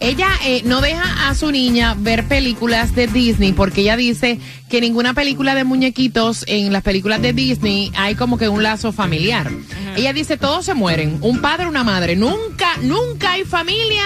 Ella 0.00 0.28
eh, 0.44 0.62
no 0.64 0.80
deja 0.80 1.28
a 1.28 1.34
su 1.34 1.52
niña 1.52 1.94
ver 1.98 2.26
películas 2.26 2.94
de 2.94 3.06
Disney 3.06 3.52
porque 3.52 3.82
ella 3.82 3.96
dice 3.96 4.38
que 4.70 4.80
ninguna 4.80 5.14
película 5.14 5.54
de 5.54 5.64
muñequitos 5.64 6.44
en 6.46 6.72
las 6.72 6.82
películas 6.82 7.20
de 7.20 7.32
Disney 7.32 7.92
hay 7.96 8.14
como 8.14 8.38
que 8.38 8.48
un 8.48 8.62
lazo 8.62 8.92
familiar. 8.92 9.50
Ella 9.96 10.12
dice, 10.12 10.36
todos 10.36 10.64
se 10.64 10.74
mueren, 10.74 11.18
un 11.20 11.40
padre, 11.40 11.66
una 11.66 11.84
madre. 11.84 12.16
Nunca, 12.16 12.76
nunca 12.82 13.32
hay 13.32 13.44
familia. 13.44 14.04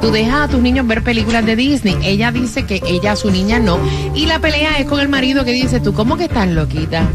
Tú 0.00 0.10
dejas 0.10 0.48
a 0.48 0.48
tus 0.48 0.60
niños 0.60 0.86
ver 0.86 1.02
películas 1.02 1.44
de 1.44 1.56
Disney. 1.56 1.96
Ella 2.02 2.30
dice 2.32 2.64
que 2.64 2.80
ella 2.86 3.12
a 3.12 3.16
su 3.16 3.30
niña 3.30 3.58
no. 3.58 3.78
Y 4.14 4.26
la 4.26 4.38
pelea 4.40 4.78
es 4.78 4.86
con 4.86 5.00
el 5.00 5.08
marido 5.08 5.44
que 5.44 5.52
dice, 5.52 5.80
tú 5.80 5.92
cómo 5.92 6.16
que 6.16 6.24
estás 6.24 6.48
loquita. 6.48 7.08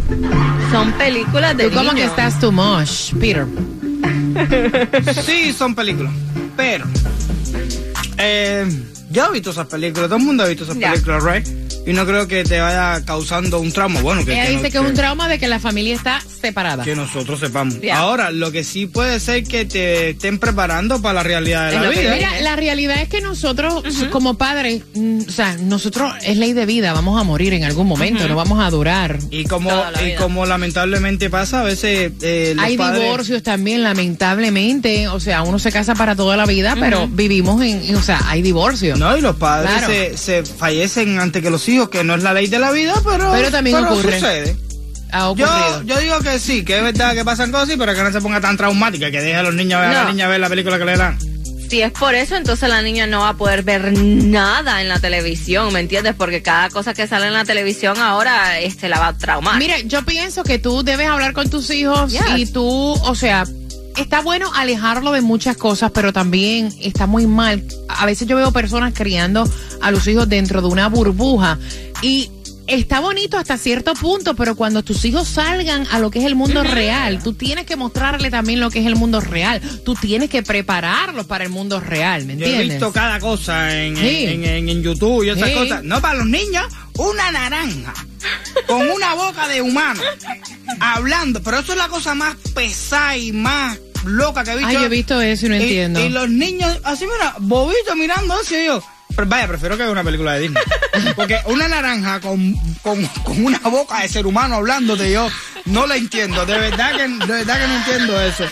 Son 0.71 0.91
películas 0.93 1.55
de 1.57 1.69
Tú 1.69 1.75
cómo 1.77 1.93
que 1.93 2.03
estás 2.03 2.39
too 2.39 2.51
much, 2.51 3.13
Peter. 3.19 3.45
Sí, 5.25 5.53
son 5.53 5.75
películas. 5.75 6.11
Pero. 6.57 6.85
Eh, 8.17 8.65
yo 9.11 9.25
he 9.27 9.31
visto 9.31 9.51
esas 9.51 9.67
películas. 9.67 10.07
Todo 10.07 10.17
el 10.17 10.23
mundo 10.25 10.43
ha 10.43 10.47
visto 10.47 10.63
esas 10.65 10.77
Ya. 10.77 10.91
películas, 10.91 11.23
¿right? 11.23 11.47
Y 11.85 11.93
no 11.93 12.05
creo 12.05 12.27
que 12.27 12.43
te 12.43 12.59
vaya 12.61 13.03
causando 13.05 13.59
un 13.59 13.71
trauma. 13.71 14.01
Bueno, 14.01 14.23
que, 14.25 14.33
Ella 14.33 14.43
que 14.45 14.49
dice 14.51 14.63
no- 14.63 14.69
que 14.71 14.77
es 14.77 14.83
un 14.85 14.93
trauma 14.93 15.27
de 15.27 15.37
que 15.39 15.47
la 15.47 15.59
familia 15.59 15.93
está 15.95 16.21
separada. 16.41 16.83
que 16.83 16.95
nosotros 16.95 17.39
sepamos. 17.39 17.75
Ahora, 17.93 18.31
lo 18.31 18.51
que 18.51 18.63
sí 18.63 18.85
puede 18.87 19.19
ser 19.19 19.43
que 19.43 19.65
te 19.65 20.11
estén 20.11 20.39
preparando 20.39 21.01
para 21.01 21.15
la 21.15 21.23
realidad 21.23 21.69
de 21.69 21.75
Es 21.75 21.81
la 21.81 21.89
vida. 21.89 22.15
Mira, 22.15 22.41
la 22.41 22.55
realidad 22.55 23.01
es 23.01 23.09
que 23.09 23.19
nosotros, 23.21 23.83
como 24.11 24.35
padres, 24.37 24.83
mm, 24.95 25.21
o 25.27 25.31
sea, 25.31 25.57
nosotros 25.57 26.13
es 26.23 26.37
ley 26.37 26.53
de 26.53 26.65
vida, 26.65 26.93
vamos 26.93 27.19
a 27.19 27.23
morir 27.23 27.53
en 27.53 27.63
algún 27.65 27.87
momento, 27.87 28.27
no 28.27 28.35
vamos 28.35 28.63
a 28.63 28.69
durar. 28.69 29.19
Y 29.29 29.43
como, 29.45 29.69
Toda 29.69 29.91
la 29.91 30.01
y 30.01 30.05
vida. 30.07 30.17
como 30.19 30.45
lamentablemente 30.45 31.29
pasa, 31.29 31.61
a 31.61 31.63
veces 31.63 32.11
eh, 32.21 32.53
los 32.55 32.63
Hay 32.65 32.77
padres- 32.77 33.01
divorcios 33.03 33.43
también, 33.43 33.83
lamentablemente. 33.83 35.07
O 35.09 35.19
sea, 35.19 35.43
uno 35.43 35.59
se 35.59 35.71
casa 35.71 35.95
para 35.95 36.15
toda 36.15 36.37
la 36.37 36.45
vida, 36.45 36.75
pero 36.79 37.07
vivimos 37.07 37.61
en, 37.61 37.93
o 37.95 38.01
sea, 38.01 38.21
hay 38.27 38.41
divorcios. 38.41 38.97
No, 38.97 39.15
y 39.17 39.21
los 39.21 39.35
padres 39.35 39.71
Claro. 39.71 39.87
se, 39.87 40.17
se 40.17 40.43
fallecen 40.45 41.19
antes 41.19 41.41
que 41.41 41.49
los 41.49 41.67
hijos, 41.69 41.72
que 41.89 42.03
no 42.03 42.15
es 42.15 42.23
la 42.23 42.33
ley 42.33 42.47
de 42.47 42.59
la 42.59 42.71
vida, 42.71 42.93
pero, 43.03 43.31
Pero 43.31 43.51
también 43.51 43.75
ocurre. 43.77 44.13
sucede. 44.19 44.55
Ha 45.11 45.19
Yo, 45.19 45.45
ocurrido. 45.45 45.83
yo 45.83 45.99
digo 45.99 46.19
que 46.21 46.39
sí, 46.39 46.65
que 46.65 46.77
es 46.77 46.83
verdad 46.83 47.13
que 47.13 47.23
pasan 47.23 47.51
cosas 47.51 47.69
así, 47.69 47.77
pero 47.77 47.93
que 47.93 48.01
no 48.01 48.11
se 48.11 48.19
ponga 48.21 48.41
tan 48.41 48.57
traumática, 48.57 49.11
que 49.11 49.21
deje 49.21 49.35
a 49.35 49.43
los 49.43 49.53
niños 49.53 49.79
ver 49.79 49.89
a 49.89 49.93
la 49.93 50.03
No. 50.05 50.09
niña 50.09 50.27
ver 50.27 50.39
la 50.39 50.49
película 50.49 50.77
que 50.79 50.85
le 50.85 50.97
dan. 50.97 51.17
Si 51.69 51.81
es 51.81 51.91
por 51.91 52.13
eso, 52.13 52.35
entonces 52.35 52.67
la 52.69 52.81
niña 52.83 53.07
no 53.07 53.21
va 53.21 53.29
a 53.29 53.33
poder 53.33 53.63
ver 53.63 53.93
nada 53.97 54.81
en 54.81 54.89
la 54.89 54.99
televisión, 54.99 55.71
¿me 55.73 55.79
entiendes? 55.79 56.13
Porque 56.15 56.41
cada 56.43 56.69
cosa 56.69 56.93
que 56.93 57.07
sale 57.07 57.27
en 57.27 57.33
la 57.33 57.45
televisión 57.45 57.97
ahora 57.99 58.59
este, 58.59 58.89
la 58.89 58.99
va 58.99 59.07
a 59.07 59.17
traumar. 59.17 59.57
Mira, 59.57 59.79
yo 59.79 60.03
pienso 60.03 60.43
que 60.43 60.59
tú 60.59 60.83
debes 60.83 61.07
hablar 61.07 61.33
con 61.33 61.49
tus 61.49 61.69
hijos 61.71 62.11
Yes. 62.11 62.21
y 62.37 62.45
tú, 62.51 62.67
o 62.67 63.15
sea, 63.15 63.43
está 63.97 64.21
bueno 64.21 64.51
alejarlo 64.53 65.11
de 65.11 65.21
muchas 65.21 65.57
cosas, 65.57 65.91
pero 65.91 66.13
también 66.13 66.73
está 66.81 67.07
muy 67.07 67.27
mal. 67.27 67.63
A 67.87 68.05
veces 68.05 68.27
yo 68.27 68.35
veo 68.35 68.51
personas 68.51 68.93
criando 68.93 69.43
a 69.81 69.91
los 69.91 70.07
hijos 70.07 70.27
dentro 70.27 70.61
de 70.61 70.67
una 70.67 70.87
burbuja 70.87 71.57
y 72.01 72.29
está 72.67 72.99
bonito 72.99 73.37
hasta 73.37 73.57
cierto 73.57 73.93
punto, 73.93 74.35
pero 74.35 74.55
cuando 74.55 74.83
tus 74.83 75.03
hijos 75.05 75.27
salgan 75.27 75.85
a 75.91 75.99
lo 75.99 76.09
que 76.11 76.19
es 76.19 76.25
el 76.25 76.35
mundo 76.35 76.63
real, 76.63 77.21
tú 77.21 77.33
tienes 77.33 77.65
que 77.65 77.75
mostrarle 77.75 78.31
también 78.31 78.59
lo 78.59 78.69
que 78.69 78.79
es 78.79 78.85
el 78.85 78.95
mundo 78.95 79.19
real. 79.21 79.61
Tú 79.83 79.95
tienes 79.95 80.29
que 80.29 80.43
prepararlos 80.43 81.25
para 81.25 81.43
el 81.43 81.49
mundo 81.49 81.79
real, 81.79 82.25
¿me 82.25 82.37
Yo 82.37 82.45
he 82.45 82.49
entiendes? 82.49 82.77
visto 82.77 82.91
cada 82.93 83.19
cosa 83.19 83.75
en, 83.83 83.97
Sí. 83.97 84.25
en, 84.25 84.43
en- 84.45 84.69
en 84.69 84.81
YouTube 84.83 85.23
y 85.23 85.29
esas 85.29 85.49
Sí. 85.49 85.55
cosas. 85.55 85.83
No 85.83 86.01
para 86.01 86.15
los 86.19 86.27
niños, 86.27 86.65
una 86.97 87.31
naranja 87.31 87.93
con 88.67 88.89
una 88.89 89.13
boca 89.15 89.47
de 89.47 89.61
humano 89.61 90.01
hablando. 90.79 91.41
Pero 91.43 91.59
eso 91.59 91.73
es 91.73 91.77
la 91.77 91.87
cosa 91.89 92.15
más 92.15 92.35
pesada 92.53 93.17
y 93.17 93.31
más 93.31 93.77
loca 94.05 94.43
que 94.43 94.51
he 94.51 94.55
visto. 94.57 94.69
Ay, 94.69 94.75
yo 94.75 94.85
he 94.85 94.89
visto 94.89 95.21
eso 95.21 95.45
y 95.45 95.49
no 95.49 95.55
Y- 95.55 95.61
entiendo. 95.61 95.99
Y, 96.05 96.09
los 96.09 96.29
niños, 96.29 96.77
así 96.83 97.05
mira, 97.05 97.35
bobito 97.39 97.95
mirando 97.95 98.35
y 98.49 98.65
yo. 98.65 98.81
Pero 99.15 99.27
vaya, 99.27 99.47
prefiero 99.47 99.77
que 99.77 99.83
vea 99.83 99.91
una 99.91 100.03
película 100.03 100.33
de 100.33 100.39
Disney. 100.41 100.63
Porque 101.15 101.37
una 101.45 101.67
naranja 101.67 102.19
con, 102.19 102.53
con, 102.81 103.03
con 103.23 103.45
una 103.45 103.59
boca 103.59 104.01
de 104.01 104.09
ser 104.09 104.25
humano 104.27 104.55
hablándote, 104.55 105.11
yo 105.11 105.27
no 105.65 105.87
la 105.87 105.95
entiendo. 105.95 106.45
De 106.45 106.57
verdad 106.57 106.91
que, 106.95 107.07
de 107.07 107.33
verdad 107.33 107.59
que 107.61 107.67
no 107.67 107.77
entiendo 107.77 108.21
eso. 108.21 108.45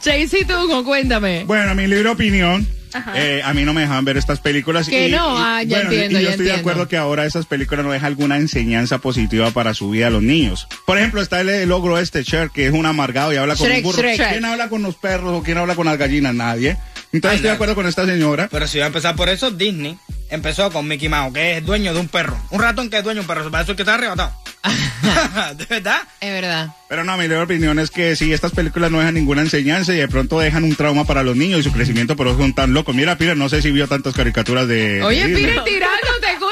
Chasey 0.00 0.44
Tungo, 0.44 0.84
cuéntame. 0.84 1.44
Bueno, 1.44 1.74
mi 1.74 1.86
libre 1.86 2.08
opinión. 2.08 2.66
eh, 3.14 3.40
a 3.42 3.54
mí 3.54 3.64
no 3.64 3.72
me 3.72 3.80
dejaban 3.82 4.04
ver 4.04 4.18
estas 4.18 4.40
películas. 4.40 4.86
Que 4.88 5.08
no, 5.08 5.36
ah, 5.38 5.62
ya 5.62 5.78
bueno, 5.78 5.92
entiendo, 5.92 6.18
y 6.18 6.22
yo 6.22 6.28
ya 6.28 6.30
estoy 6.32 6.44
de 6.46 6.50
entiendo. 6.52 6.60
acuerdo 6.70 6.88
que 6.88 6.96
ahora 6.98 7.24
esas 7.24 7.46
películas 7.46 7.84
no 7.86 7.90
dejan 7.92 8.06
alguna 8.08 8.36
enseñanza 8.36 8.98
positiva 8.98 9.50
para 9.50 9.72
su 9.72 9.88
vida 9.90 10.08
a 10.08 10.10
los 10.10 10.22
niños. 10.22 10.66
Por 10.84 10.98
ejemplo, 10.98 11.22
está 11.22 11.40
el, 11.40 11.48
el 11.48 11.68
logro 11.70 11.98
este, 11.98 12.22
Cher, 12.22 12.50
que 12.50 12.66
es 12.66 12.72
un 12.72 12.84
amargado 12.84 13.32
y 13.32 13.36
habla 13.36 13.56
con 13.56 13.66
Shrek, 13.66 13.78
un 13.78 13.82
burro. 13.92 14.02
Shrek. 14.02 14.28
¿Quién 14.30 14.44
habla 14.44 14.68
con 14.68 14.82
los 14.82 14.94
perros 14.96 15.32
o 15.40 15.42
quién 15.42 15.56
habla 15.56 15.74
con 15.74 15.86
las 15.86 15.96
gallinas? 15.96 16.34
Nadie. 16.34 16.76
Entonces 17.12 17.30
Ay, 17.30 17.36
estoy 17.36 17.42
de 17.42 17.48
no. 17.48 17.54
acuerdo 17.54 17.74
con 17.74 17.86
esta 17.86 18.04
señora. 18.04 18.48
Pero 18.50 18.66
si 18.66 18.78
va 18.78 18.84
a 18.84 18.88
empezar 18.88 19.16
por 19.16 19.28
eso, 19.30 19.50
Disney 19.50 19.98
empezó 20.32 20.70
con 20.70 20.88
Mickey 20.88 21.08
Mouse, 21.08 21.34
que 21.34 21.58
es 21.58 21.64
dueño 21.64 21.92
de 21.92 22.00
un 22.00 22.08
perro. 22.08 22.36
Un 22.50 22.60
ratón 22.60 22.90
que 22.90 22.98
es 22.98 23.04
dueño 23.04 23.16
de 23.16 23.20
un 23.20 23.26
perro. 23.26 23.50
Para 23.50 23.62
eso 23.62 23.72
es 23.72 23.76
que 23.76 23.82
está 23.82 23.94
arrebatado. 23.94 24.32
¿De 25.56 25.66
verdad? 25.66 26.02
Es 26.20 26.32
verdad. 26.32 26.70
Pero 26.88 27.04
no, 27.04 27.16
mi 27.16 27.26
opinión 27.26 27.78
es 27.78 27.90
que 27.90 28.16
sí, 28.16 28.32
estas 28.32 28.52
películas 28.52 28.90
no 28.90 28.98
dejan 28.98 29.14
ninguna 29.14 29.42
enseñanza 29.42 29.92
y 29.94 29.96
de 29.96 30.08
pronto 30.08 30.40
dejan 30.40 30.64
un 30.64 30.74
trauma 30.74 31.04
para 31.04 31.22
los 31.22 31.36
niños 31.36 31.60
y 31.60 31.62
su 31.62 31.72
crecimiento, 31.72 32.16
pero 32.16 32.36
son 32.36 32.54
tan 32.54 32.74
locos. 32.74 32.94
Mira, 32.94 33.16
Pira, 33.16 33.34
no 33.34 33.48
sé 33.48 33.62
si 33.62 33.70
vio 33.70 33.88
tantas 33.88 34.14
caricaturas 34.14 34.68
de. 34.68 35.02
Oye, 35.02 35.26
de 35.26 35.34
Disney. 35.34 35.58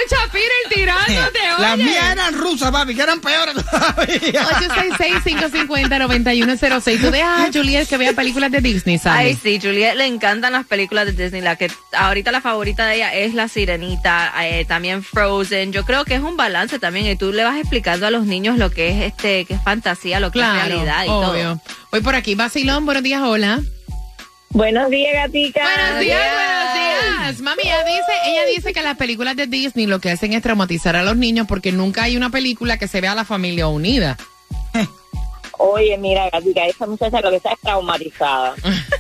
Tirándote, 0.09 0.11
escucha, 0.15 0.17
Peter 0.33 0.51
tirándote, 0.75 1.39
oye. 1.57 1.63
Las 1.63 1.79
mías 1.79 2.13
eran 2.13 2.35
rusas, 2.39 2.71
papi, 2.71 2.95
que 2.95 3.03
eran 3.03 3.21
peores 3.21 3.55
todavía. 3.55 4.47
866-550-9106. 4.49 7.01
Tú 7.01 7.11
dejas 7.11 7.49
a 7.49 7.53
Juliet 7.53 7.87
que 7.89 7.97
vea 7.97 8.13
películas 8.13 8.51
de 8.51 8.61
Disney, 8.61 8.99
¿sabes? 8.99 9.27
Ay, 9.27 9.39
sí, 9.43 9.59
Juliet 9.61 9.95
le 9.97 10.07
encantan 10.07 10.53
las 10.53 10.67
películas 10.67 11.07
de 11.07 11.13
Disney. 11.13 11.41
La 11.43 11.57
que 11.57 11.71
ahorita 11.93 12.33
la 12.33 12.41
favorita 12.41 12.87
de 12.87 12.97
ella 12.97 13.15
es 13.15 13.35
La 13.35 13.49
Sirenita, 13.49 14.33
eh, 14.45 14.65
también 14.65 15.03
Frozen. 15.03 15.73
Yo 15.73 15.85
creo 15.85 16.05
que 16.05 16.15
es 16.15 16.21
un 16.21 16.37
balance 16.37 16.79
también 16.79 17.07
y 17.07 17.17
tú 17.17 17.33
le 17.33 17.45
vas 17.45 17.59
explicando 17.59 18.07
a 18.07 18.11
los 18.11 18.27
niños 18.27 18.59
lo 18.59 18.71
que 18.71 18.91
es 18.91 19.03
este, 19.13 19.45
que 19.45 19.55
es 19.55 19.63
fantasía, 19.63 20.21
lo 20.21 20.31
que 20.31 20.39
Claro, 20.41 20.59
es 20.61 20.69
realidad 20.69 21.05
y 21.05 21.09
obvio. 21.09 21.43
todo. 21.59 21.61
Voy 21.93 22.01
por 22.01 22.15
aquí, 22.15 22.35
Basilón, 22.35 22.85
buenos 22.87 23.03
días, 23.03 23.21
hola. 23.23 23.61
Buenos 24.53 24.91
días, 24.91 25.13
gatica. 25.15 25.63
Buenos 25.63 26.01
días, 26.01 26.21
buenos 26.35 26.75
días. 26.75 27.41
Mami, 27.41 27.63
ella 27.63 27.85
dice, 27.85 28.13
ella 28.27 28.47
dice 28.47 28.73
que 28.73 28.83
las 28.83 28.97
películas 28.97 29.37
de 29.37 29.47
Disney 29.47 29.87
lo 29.87 30.01
que 30.01 30.11
hacen 30.11 30.33
es 30.33 30.43
traumatizar 30.43 30.97
a 30.97 31.03
los 31.05 31.17
niños 31.17 31.47
porque 31.49 31.71
nunca 31.71 32.03
hay 32.05 32.17
una 32.17 32.31
película 32.31 32.77
que 32.77 32.89
se 32.89 33.01
vea 33.01 33.13
a 33.13 33.15
la 33.15 33.25
familia 33.25 33.69
unida. 33.69 34.17
Oye, 35.63 35.97
mira, 35.99 36.29
gatica, 36.31 36.67
esa 36.67 36.87
muchacha 36.87 37.21
lo 37.21 37.31
que 37.31 37.37
está 37.37 37.53
es 37.53 37.61
traumatizada. 37.61 38.55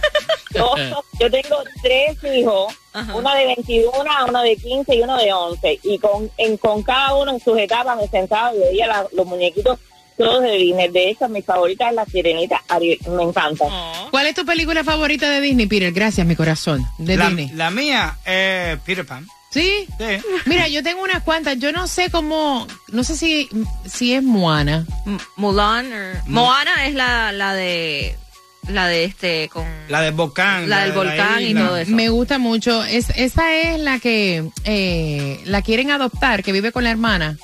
yo, 0.54 0.74
yo 1.18 1.30
tengo 1.30 1.56
tres 1.82 2.16
hijos, 2.36 2.72
una 3.14 3.34
de 3.34 3.46
21, 3.46 3.90
una 4.28 4.42
de 4.42 4.56
15 4.56 4.94
y 4.94 5.00
uno 5.02 5.16
de 5.16 5.32
11. 5.32 5.80
Y 5.82 5.98
con, 5.98 6.30
en, 6.36 6.58
con 6.58 6.82
cada 6.82 7.14
uno 7.14 7.32
en 7.32 7.40
sus 7.40 7.58
etapas 7.58 7.96
me 7.96 8.06
sentaba 8.08 8.54
y 8.54 8.58
veía 8.58 8.86
la- 8.86 9.06
los 9.12 9.26
muñequitos 9.26 9.78
todos 10.24 10.42
de 10.42 10.52
Disney. 10.52 10.88
De 10.88 11.10
hecho, 11.10 11.28
mi 11.28 11.42
favorita 11.42 11.88
es 11.88 11.94
la 11.94 12.04
sirenita. 12.04 12.62
Ariel, 12.68 12.98
Me 13.16 13.22
encanta. 13.22 13.64
¿Cuál 14.10 14.26
es 14.26 14.34
tu 14.34 14.44
película 14.44 14.84
favorita 14.84 15.28
de 15.30 15.40
Disney, 15.40 15.66
Peter? 15.66 15.92
Gracias, 15.92 16.26
mi 16.26 16.36
corazón. 16.36 16.84
De 16.98 17.16
La, 17.16 17.26
Disney. 17.28 17.50
la 17.54 17.70
mía 17.70 18.18
es 18.24 18.78
Peter 18.80 19.06
Pan. 19.06 19.26
¿Sí? 19.50 19.86
Sí. 19.98 20.04
Mira, 20.46 20.68
yo 20.68 20.82
tengo 20.82 21.02
unas 21.02 21.22
cuantas. 21.24 21.58
Yo 21.58 21.72
no 21.72 21.88
sé 21.88 22.08
cómo, 22.10 22.66
no 22.92 23.02
sé 23.02 23.16
si, 23.16 23.48
si 23.84 24.14
es 24.14 24.22
Moana. 24.22 24.86
M- 25.06 25.18
Mulan 25.36 25.92
or- 25.92 26.22
Moana 26.26 26.86
es 26.86 26.94
la, 26.94 27.32
la 27.32 27.54
de 27.54 28.16
la 28.68 28.86
de 28.86 29.02
este 29.04 29.48
con 29.52 29.64
La 29.88 30.02
del 30.02 30.12
volcán. 30.14 30.68
La 30.70 30.82
del 30.84 30.92
de 30.92 30.96
volcán 30.98 31.42
y 31.42 31.54
todo 31.54 31.76
eso. 31.78 31.90
Me 31.90 32.10
gusta 32.10 32.38
mucho. 32.38 32.84
Es, 32.84 33.10
esa 33.16 33.52
es 33.56 33.80
la 33.80 33.98
que 33.98 34.44
eh, 34.64 35.40
la 35.46 35.62
quieren 35.62 35.90
adoptar, 35.90 36.44
que 36.44 36.52
vive 36.52 36.70
con 36.70 36.84
la 36.84 36.90
hermana. 36.92 37.36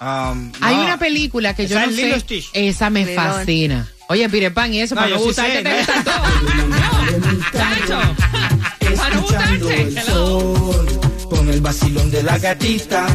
Um, 0.00 0.50
Hay 0.62 0.76
no. 0.76 0.84
una 0.84 0.98
película 0.98 1.54
que 1.54 1.66
yo 1.66 1.76
Esa 1.76 1.86
no 1.86 1.92
es 1.92 1.96
sé. 1.98 2.20
Stitch. 2.20 2.50
Esa 2.54 2.88
me 2.90 3.04
Lilo. 3.04 3.20
fascina. 3.20 3.86
Oye, 4.08 4.28
Peter 4.30 4.52
Pan 4.52 4.72
y 4.72 4.80
eso, 4.80 4.94
No, 4.94 5.02
para 5.02 5.12
no 5.12 5.18
sí 5.18 5.24
gustarte, 5.26 5.56
sé, 5.56 5.62
te 5.62 5.70
¿no? 5.70 5.76
gustan 5.78 6.04
todos. 6.04 7.52
Chacho. 7.52 8.96
Para 8.96 9.14
no 9.14 9.20
gustarte. 9.22 9.82
Hello. 10.00 10.86
Con 11.28 11.48
el 11.50 11.60
vacilón 11.60 12.10
de 12.10 12.22
la 12.22 12.38
gatita 12.38 13.06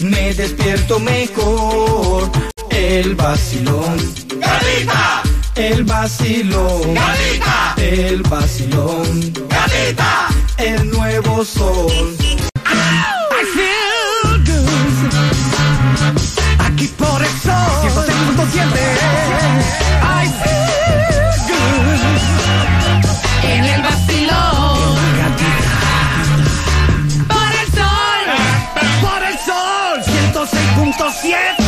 me 0.00 0.34
despierto 0.34 0.98
mejor. 1.00 2.30
El 2.70 3.14
vacilón. 3.14 3.96
¡Gatita! 4.38 5.22
El 5.54 5.84
vacilón. 5.84 6.94
¡Gatita! 6.94 7.74
El 7.78 8.22
vacilón. 8.22 9.32
¡Gatita! 9.48 10.28
El 10.58 10.90
nuevo 10.90 11.44
sol. 11.44 12.16
I 12.68 13.15
sol. 18.50 18.70
106.7. 18.70 19.62
I 20.02 20.28
feel 20.42 21.34
good. 21.48 22.00
En 23.44 23.64
el 23.64 23.82
vacilón. 23.82 24.96
Por 27.28 27.52
el 27.60 27.68
sol. 27.78 28.20
Por 29.02 29.22
el 29.22 29.38
sol. 29.38 30.02
106.7. 30.34 31.65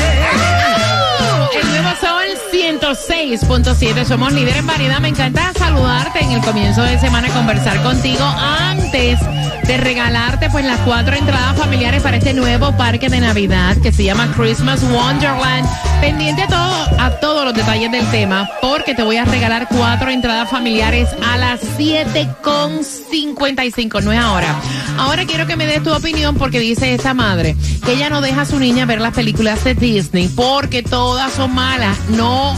El 2.69 2.79
nuevo 2.79 2.95
sol 2.95 3.15
106.7. 3.17 4.05
Somos 4.05 4.31
líderes 4.33 4.59
en 4.59 4.67
variedad. 4.67 5.01
Me 5.01 5.09
encanta 5.09 5.53
saludarte 5.57 6.23
en 6.23 6.33
el 6.33 6.43
comienzo 6.43 6.83
de 6.83 6.99
semana, 6.99 7.29
conversar 7.31 7.83
contigo 7.83 8.23
antes 8.23 9.19
de 9.67 9.77
regalarte 9.79 10.51
pues 10.51 10.67
las 10.67 10.79
cuatro 10.81 11.17
entradas 11.17 11.57
familiares 11.57 12.03
para 12.03 12.19
este 12.19 12.35
nuevo 12.35 12.77
parque 12.77 13.09
de 13.09 13.21
Navidad 13.21 13.79
que 13.79 13.91
se 13.91 14.05
llama 14.05 14.31
Christmas 14.37 14.83
Wonderland. 14.83 15.67
Pendiente 16.03 16.47
todo, 16.49 16.88
todos 17.21 17.45
los 17.45 17.55
detalles 17.55 17.91
del 17.91 18.09
tema, 18.11 18.49
porque 18.61 18.95
te 18.95 19.03
voy 19.03 19.17
a 19.17 19.25
regalar 19.25 19.67
cuatro 19.69 20.11
entradas 20.11 20.51
familiares 20.51 21.09
a 21.25 21.37
las 21.37 21.61
7.55. 21.79 24.03
No 24.03 24.13
es 24.13 24.19
ahora. 24.19 24.55
Ahora 24.99 25.25
quiero 25.25 25.47
que 25.47 25.57
me 25.57 25.67
des 25.67 25.83
tu 25.83 25.91
opinión 25.93 26.37
porque 26.37 26.61
dice 26.61 26.95
esta 26.95 27.15
madre 27.15 27.57
que 27.85 27.95
ella 27.95 28.11
no 28.11 28.21
deja 28.21 28.43
a 28.43 28.47
su 28.47 28.59
niña 28.59 28.85
ver 28.87 29.01
las 29.01 29.15
películas 29.15 29.63
de 29.65 29.75
Disney 29.75 30.29
porque 30.29 30.83
todas 30.83 31.33
son 31.33 31.55
malas. 31.55 31.97
No 32.11 32.57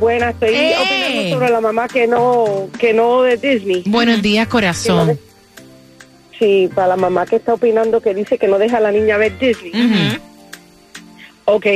Buenas, 0.03 0.35
estoy 0.35 0.53
¡Eh! 0.53 0.75
opinando 0.81 1.37
sobre 1.37 1.51
la 1.53 1.61
mamá 1.61 1.87
que 1.87 2.09
no, 2.09 2.69
que 2.77 2.93
no 2.93 3.23
de 3.23 3.37
Disney. 3.37 3.85
Buenos 3.87 4.21
días, 4.21 4.49
corazón. 4.49 5.17
Sí, 6.37 6.69
para 6.75 6.89
la 6.89 6.97
mamá 6.97 7.25
que 7.25 7.37
está 7.37 7.55
opinando 7.55 8.01
que 8.01 8.13
dice 8.13 8.37
que 8.37 8.49
no 8.49 8.59
deja 8.59 8.79
a 8.79 8.81
la 8.81 8.91
niña 8.91 9.17
ver 9.17 9.39
Disney. 9.39 9.71
Ujú. 9.71 10.21
Ok, 11.45 11.67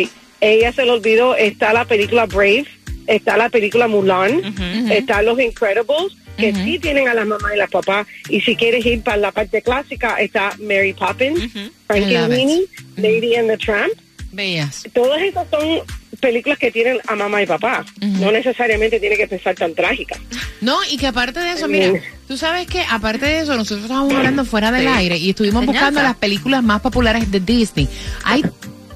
ella 0.41 0.73
se 0.73 0.85
le 0.85 0.91
olvidó, 0.91 1.37
está 1.37 1.73
la 1.73 1.85
película 1.85 2.27
Brave, 2.27 2.67
está 3.07 3.37
la 3.37 3.49
película 3.49 3.87
Mulan, 3.87 4.43
está 4.91 5.23
Los 5.23 5.39
Incredibles, 5.39 6.17
que 6.37 6.53
sí 6.53 6.81
tienen 6.81 7.07
a 7.07 7.15
las 7.15 7.29
mamás 7.29 7.55
y 7.55 7.59
las 7.59 7.71
papás. 7.71 8.09
Y 8.29 8.41
si 8.41 8.57
quieres 8.57 8.85
ir 8.85 9.03
para 9.03 9.19
la 9.19 9.31
parte 9.31 9.63
clásica, 9.63 10.17
está 10.17 10.53
Mary 10.59 10.95
Poppins, 10.95 11.45
it. 11.45 11.73
Frankenweenie, 11.87 12.65
Lady 12.97 13.37
and 13.37 13.49
the 13.49 13.57
Tramp. 13.57 13.93
Bellas. 14.33 14.85
Todas 14.93 15.23
esas 15.23 15.47
son 15.49 15.81
películas 16.17 16.59
que 16.59 16.71
tienen 16.71 16.99
a 17.07 17.15
mamá 17.15 17.43
y 17.43 17.47
papá. 17.47 17.85
No 18.01 18.31
necesariamente 18.33 18.99
tiene 19.01 19.17
que 19.17 19.27
pensar 19.27 19.55
tan 19.55 19.75
trágica. 19.75 20.17
No, 20.61 20.79
y 20.91 20.97
que 20.97 21.07
aparte 21.07 21.41
de 21.41 21.53
eso, 21.53 21.69
mira, 21.69 21.93
tú 22.27 22.37
sabes 22.37 22.67
que 22.67 22.83
aparte 22.91 23.27
de 23.27 23.41
eso, 23.41 23.55
nosotros 23.57 23.83
estábamos 23.85 24.15
hablando 24.15 24.45
fuera 24.45 24.73
del 24.73 24.89
aire 24.89 25.17
y 25.19 25.31
estuvimos 25.31 25.65
buscando 25.67 26.03
las 26.03 26.17
películas 26.17 26.63
más 26.63 26.81
populares 26.81 27.31
de 27.31 27.41
Disney. 27.41 27.89
Hay, 28.25 28.43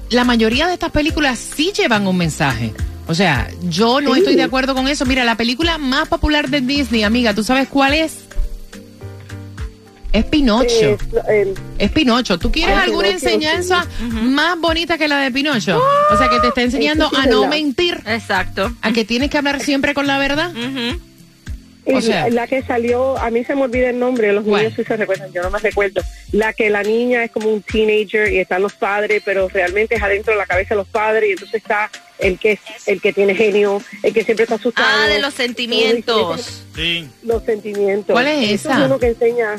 la 0.09 0.23
mayoría 0.23 0.67
de 0.67 0.73
estas 0.73 0.91
películas 0.91 1.37
sí 1.39 1.71
llevan 1.77 2.07
un 2.07 2.17
mensaje. 2.17 2.73
O 3.07 3.13
sea, 3.15 3.49
yo 3.63 3.99
no 3.99 4.13
Sí. 4.13 4.19
estoy 4.19 4.35
de 4.35 4.43
acuerdo 4.43 4.73
con 4.73 4.87
eso. 4.87 5.05
Mira, 5.05 5.23
la 5.25 5.35
película 5.35 5.77
más 5.77 6.07
popular 6.07 6.49
de 6.49 6.61
Disney, 6.61 7.03
amiga, 7.03 7.33
¿tú 7.33 7.43
sabes 7.43 7.67
cuál 7.67 7.93
es? 7.93 8.13
Es 10.13 10.25
Pinocho. 10.25 10.97
Eh, 11.29 11.53
Es 11.77 11.91
Pinocho. 11.91 12.37
¿Tú 12.37 12.51
quieres 12.51 12.75
Ah, 12.75 12.83
alguna 12.83 13.07
Pinocho, 13.07 13.25
enseñanza 13.27 13.87
más 14.11 14.59
bonita 14.59 14.97
que 14.97 15.07
la 15.07 15.19
de 15.19 15.31
Pinocho? 15.31 15.81
O 16.11 16.17
sea, 16.17 16.27
que 16.29 16.39
te 16.39 16.47
está 16.49 16.61
enseñando 16.61 17.09
sí 17.09 17.15
a 17.17 17.25
no 17.27 17.47
mentir. 17.47 18.01
Exacto. 18.05 18.71
A 18.81 18.91
que 18.91 19.05
tienes 19.05 19.29
que 19.29 19.37
hablar 19.37 19.61
siempre 19.61 19.93
con 19.93 20.07
la 20.07 20.17
verdad. 20.17 20.51
O 21.83 21.99
sea- 21.99 22.27
la, 22.29 22.41
la 22.41 22.47
que 22.47 22.61
salió, 22.61 23.17
a 23.17 23.31
mí 23.31 23.43
se 23.43 23.55
me 23.55 23.63
olvida 23.63 23.89
el 23.89 23.97
nombre, 23.97 24.31
los 24.33 24.43
¿Cuál? 24.43 24.61
niños 24.63 24.75
sí 24.77 24.83
se 24.83 24.95
recuerdan, 24.97 25.33
yo 25.33 25.41
no 25.41 25.49
me 25.49 25.57
recuerdo. 25.57 26.01
La 26.31 26.53
que 26.53 26.69
la 26.69 26.83
niña 26.83 27.23
es 27.23 27.31
como 27.31 27.49
un 27.49 27.63
teenager 27.63 28.31
y 28.31 28.37
están 28.37 28.61
los 28.61 28.73
padres, 28.73 29.23
pero 29.25 29.47
realmente 29.49 29.95
es 29.95 30.03
adentro 30.03 30.31
de 30.33 30.37
la 30.37 30.45
cabeza 30.45 30.75
de 30.75 30.75
los 30.75 30.87
padres 30.87 31.29
y 31.29 31.31
entonces 31.31 31.55
está 31.55 31.89
el 32.19 32.37
que 32.37 32.51
es 32.51 32.59
el 32.85 33.01
que 33.01 33.13
tiene 33.13 33.33
genio, 33.33 33.81
el 34.03 34.13
que 34.13 34.23
siempre 34.23 34.43
está 34.43 34.55
asustado. 34.55 34.87
Ah, 34.87 35.07
de 35.07 35.19
los 35.21 35.33
sentimientos. 35.33 36.63
Sí. 36.75 37.07
Los 37.23 37.43
sentimientos. 37.45 38.13
¿Cuál 38.13 38.27
es 38.27 38.51
Eso 38.51 38.69
esa? 38.69 38.79
es 38.81 38.85
uno 38.85 38.99
que 38.99 39.07
enseña. 39.07 39.55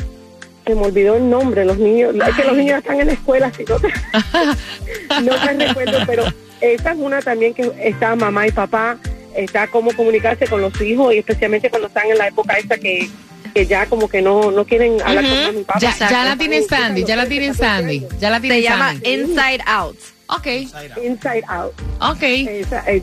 Se 0.66 0.74
me 0.74 0.82
olvidó 0.82 1.16
el 1.16 1.28
nombre, 1.28 1.64
los 1.64 1.76
niños. 1.78 2.14
Es 2.14 2.34
que 2.36 2.44
los 2.44 2.56
niños 2.56 2.78
están 2.78 3.00
en 3.00 3.06
la 3.08 3.12
escuela, 3.14 3.46
así 3.48 3.64
no, 3.68 3.76
te- 3.78 3.88
no 5.22 5.56
me 5.56 5.66
recuerdo, 5.66 5.98
pero 6.06 6.24
esa 6.60 6.92
es 6.92 6.98
una 6.98 7.20
también 7.20 7.52
que 7.54 7.70
está 7.80 8.14
mamá 8.14 8.46
y 8.46 8.52
papá, 8.52 8.96
está 9.34 9.66
cómo 9.66 9.92
comunicarse 9.96 10.46
con 10.46 10.60
los 10.60 10.80
hijos 10.80 11.12
y 11.14 11.18
especialmente 11.18 11.68
cuando 11.70 11.88
están 11.88 12.06
en 12.06 12.18
la 12.18 12.28
época 12.28 12.54
esta 12.54 12.78
que, 12.78 13.08
que 13.54 13.66
ya 13.66 13.86
como 13.86 14.08
que 14.08 14.22
no, 14.22 14.50
no 14.52 14.64
quieren 14.64 15.00
hablar 15.02 15.24
con 15.24 15.32
mamá 15.34 15.58
y 15.58 15.64
papá. 15.64 15.78
Ya, 15.80 15.96
ya 15.98 16.24
la 16.24 16.36
tiene 16.36 16.62
Sandy, 16.62 17.04
ya 17.04 17.16
la 17.16 17.26
tiene 17.26 17.54
Sandy, 17.54 18.06
ya 18.20 18.30
la 18.30 18.40
tiene 18.40 18.56
Se 18.56 18.62
llama. 18.62 18.94
Inside 19.02 19.62
Out. 19.66 19.96
Ok, 20.28 20.46
Inside 21.04 21.42
Out. 21.48 21.72
ok. 22.00 22.22
Esa, 22.22 22.84
eh, 22.90 23.02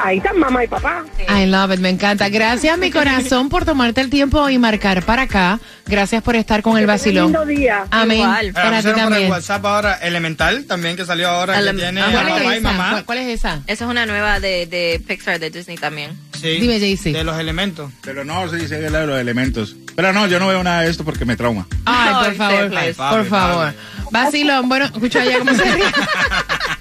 ahí 0.00 0.18
están 0.18 0.38
mamá 0.38 0.64
y 0.64 0.68
papá. 0.68 1.04
I 1.28 1.46
love 1.46 1.72
it, 1.72 1.80
me 1.80 1.88
encanta. 1.90 2.28
Gracias, 2.28 2.78
mi 2.78 2.90
corazón, 2.90 3.48
por 3.48 3.64
tomarte 3.64 4.00
el 4.00 4.10
tiempo 4.10 4.48
y 4.48 4.58
marcar 4.58 5.02
para 5.04 5.22
acá. 5.22 5.58
Gracias 5.86 6.22
por 6.22 6.34
estar 6.36 6.62
con 6.62 6.76
el 6.78 6.86
vacilón. 6.86 7.26
Lindo 7.26 7.46
día. 7.46 7.84
Amén. 7.90 8.18
Igual. 8.18 8.52
Para 8.52 8.70
ti 8.70 8.76
Pusieron 8.76 8.94
por 8.94 9.02
el 9.04 9.08
también. 9.10 9.30
WhatsApp 9.30 9.64
ahora 9.64 9.94
Elemental 9.94 10.64
también 10.64 10.96
que 10.96 11.04
salió 11.04 11.28
ahora 11.28 11.60
que 11.62 11.72
tiene 11.74 12.00
Ah, 12.00 12.06
a 12.08 12.10
¿Cuál 12.10 12.42
es 12.42 12.44
y 12.44 12.56
esa? 12.56 12.60
mamá. 12.72 12.90
¿Cuál, 12.90 13.04
cuál 13.04 13.18
es 13.18 13.28
esa? 13.38 13.60
Esa 13.66 13.84
es 13.84 13.90
una 13.90 14.04
nueva 14.06 14.40
de, 14.40 14.66
de 14.66 15.00
Pixar, 15.06 15.38
de 15.38 15.50
Disney 15.50 15.76
también. 15.76 16.10
Sí. 16.40 16.58
Dime, 16.60 16.78
Jaycee. 16.80 17.12
De 17.12 17.22
los 17.24 17.38
elementos. 17.38 17.92
Pero 18.02 18.24
no, 18.24 18.48
sí, 18.48 18.58
sí, 18.66 18.74
es 18.74 18.90
la 18.92 19.00
de 19.00 19.06
los 19.06 19.18
elementos. 19.20 19.76
Pero 19.94 20.12
no, 20.12 20.26
yo 20.26 20.38
no 20.40 20.48
veo 20.48 20.62
nada 20.64 20.82
de 20.82 20.90
esto 20.90 21.04
porque 21.04 21.24
me 21.24 21.36
trauma. 21.36 21.66
Ay, 21.86 22.24
por 22.26 22.34
favor, 22.34 22.72
Ay, 22.76 22.92
por 22.92 22.96
papi, 22.96 23.28
favor. 23.28 23.74
Vacilón, 24.10 24.68
bueno, 24.68 24.84
escucha 24.86 25.24
ella 25.24 25.38
cómo 25.38 25.54
se 25.54 25.64
ríe. 25.64 25.84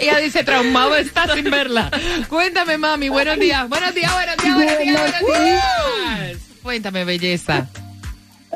Ella 0.00 0.18
dice, 0.18 0.42
traumado 0.44 0.96
está 0.96 1.32
sin 1.34 1.44
verla. 1.50 1.90
Cuéntame, 2.28 2.78
mami, 2.78 3.10
buenos 3.10 3.38
días. 3.38 3.68
Buenos 3.68 3.94
días, 3.94 4.10
buenos 4.12 4.36
días, 4.38 4.54
buenos 4.54 4.78
días, 4.78 5.22
buenos 5.22 5.44
días. 5.44 6.38
Cuéntame, 6.62 7.04
belleza. 7.04 7.68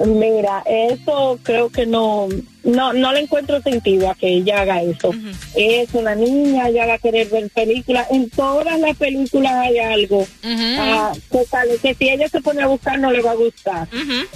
Mira, 0.06 0.62
eso 0.66 1.38
creo 1.42 1.68
que 1.68 1.86
no, 1.86 2.28
no, 2.64 2.92
no 2.94 3.12
le 3.12 3.20
encuentro 3.20 3.60
sentido 3.62 4.10
a 4.10 4.14
que 4.14 4.26
ella 4.26 4.62
haga 4.62 4.82
eso. 4.82 5.14
Es 5.54 5.92
una 5.92 6.14
niña, 6.14 6.68
ella 6.68 6.86
va 6.86 6.94
a 6.94 6.98
querer 6.98 7.28
ver 7.28 7.50
películas. 7.50 8.06
En 8.10 8.30
todas 8.30 8.80
las 8.80 8.96
películas 8.96 9.52
hay 9.52 9.78
algo 9.78 10.26
ah, 10.44 11.12
que, 11.30 11.44
sale, 11.44 11.76
que 11.76 11.94
si 11.94 12.08
ella 12.08 12.28
se 12.28 12.40
pone 12.40 12.62
a 12.62 12.66
buscar 12.66 12.98
no 12.98 13.12
le 13.12 13.20
va 13.20 13.32
a 13.32 13.36
gustar. 13.36 13.86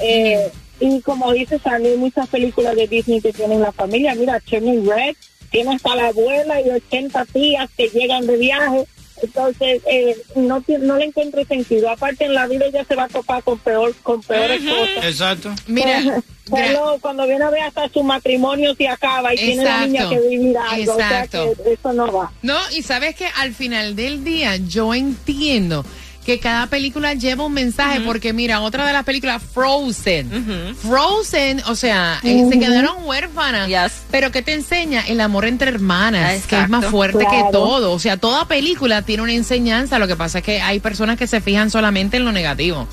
Eh, 0.02 0.48
y 0.78 1.00
como 1.00 1.32
dice 1.32 1.58
Sandy, 1.58 1.88
hay 1.88 1.96
muchas 1.96 2.28
películas 2.28 2.76
de 2.76 2.86
Disney 2.86 3.20
que 3.20 3.32
tienen 3.32 3.62
la 3.62 3.72
familia. 3.72 4.14
Mira, 4.14 4.38
Turning 4.40 4.86
Red 4.86 5.16
tiene 5.50 5.74
hasta 5.74 5.96
la 5.96 6.08
abuela 6.08 6.60
y 6.60 6.70
80 6.70 7.24
tías 7.26 7.70
que 7.76 7.88
llegan 7.88 8.26
de 8.26 8.36
viaje. 8.36 8.84
Entonces, 9.20 9.82
eh, 9.90 10.16
no, 10.36 10.62
no 10.80 10.96
le 10.96 11.06
encuentro 11.06 11.44
sentido. 11.44 11.90
Aparte, 11.90 12.26
en 12.26 12.34
la 12.34 12.46
vida 12.46 12.66
ella 12.66 12.84
se 12.84 12.94
va 12.94 13.04
a 13.04 13.08
topar 13.08 13.42
con 13.42 13.58
peor 13.58 13.92
con 14.02 14.22
peores 14.22 14.60
cosas. 14.62 15.04
Exacto. 15.04 15.52
Mira, 15.66 16.22
Solo 16.48 16.98
cuando 17.00 17.26
viene 17.26 17.44
a 17.44 17.50
ver 17.50 17.62
hasta 17.62 17.88
su 17.88 18.02
matrimonio 18.02 18.74
se 18.74 18.88
acaba 18.88 19.34
y 19.34 19.36
tiene 19.36 19.64
la 19.64 19.86
niña 19.86 20.02
Exacto, 20.02 20.22
que 20.22 20.28
vivir 20.28 20.56
algo. 20.56 20.92
O 20.92 20.96
sea 20.96 21.24
exacto. 21.24 21.62
que 21.62 21.72
eso 21.72 21.92
no 21.92 22.12
va. 22.12 22.32
No, 22.42 22.56
y 22.76 22.82
sabes 22.82 23.14
que 23.14 23.26
al 23.26 23.54
final 23.54 23.96
del 23.96 24.24
día 24.24 24.56
yo 24.56 24.94
entiendo 24.94 25.84
que 26.28 26.38
cada 26.40 26.66
película 26.66 27.14
lleva 27.14 27.46
un 27.46 27.54
mensaje, 27.54 28.00
porque 28.02 28.34
mira, 28.34 28.60
otra 28.60 28.86
de 28.86 28.92
las 28.92 29.02
películas, 29.04 29.42
Frozen. 29.42 30.76
Frozen, 30.76 31.62
o 31.68 31.74
sea, 31.74 32.20
eh, 32.22 32.46
se 32.50 32.58
quedaron 32.58 32.96
huérfanas. 33.06 33.66
Yes. 33.66 34.02
Pero 34.10 34.30
que 34.30 34.42
te 34.42 34.52
enseña 34.52 35.00
el 35.08 35.22
amor 35.22 35.46
entre 35.46 35.70
hermanas, 35.70 36.46
que 36.46 36.60
es 36.60 36.68
más 36.68 36.84
fuerte 36.84 37.24
que 37.30 37.44
todo. 37.50 37.92
O 37.92 37.98
sea, 37.98 38.18
toda 38.18 38.46
película 38.46 39.00
tiene 39.00 39.22
una 39.22 39.32
enseñanza. 39.32 39.98
Lo 39.98 40.06
que 40.06 40.16
pasa 40.16 40.40
es 40.40 40.44
que 40.44 40.60
hay 40.60 40.80
personas 40.80 41.16
que 41.16 41.26
se 41.26 41.40
fijan 41.40 41.70
solamente 41.70 42.18
en 42.18 42.26
lo 42.26 42.32
negativo. 42.32 42.86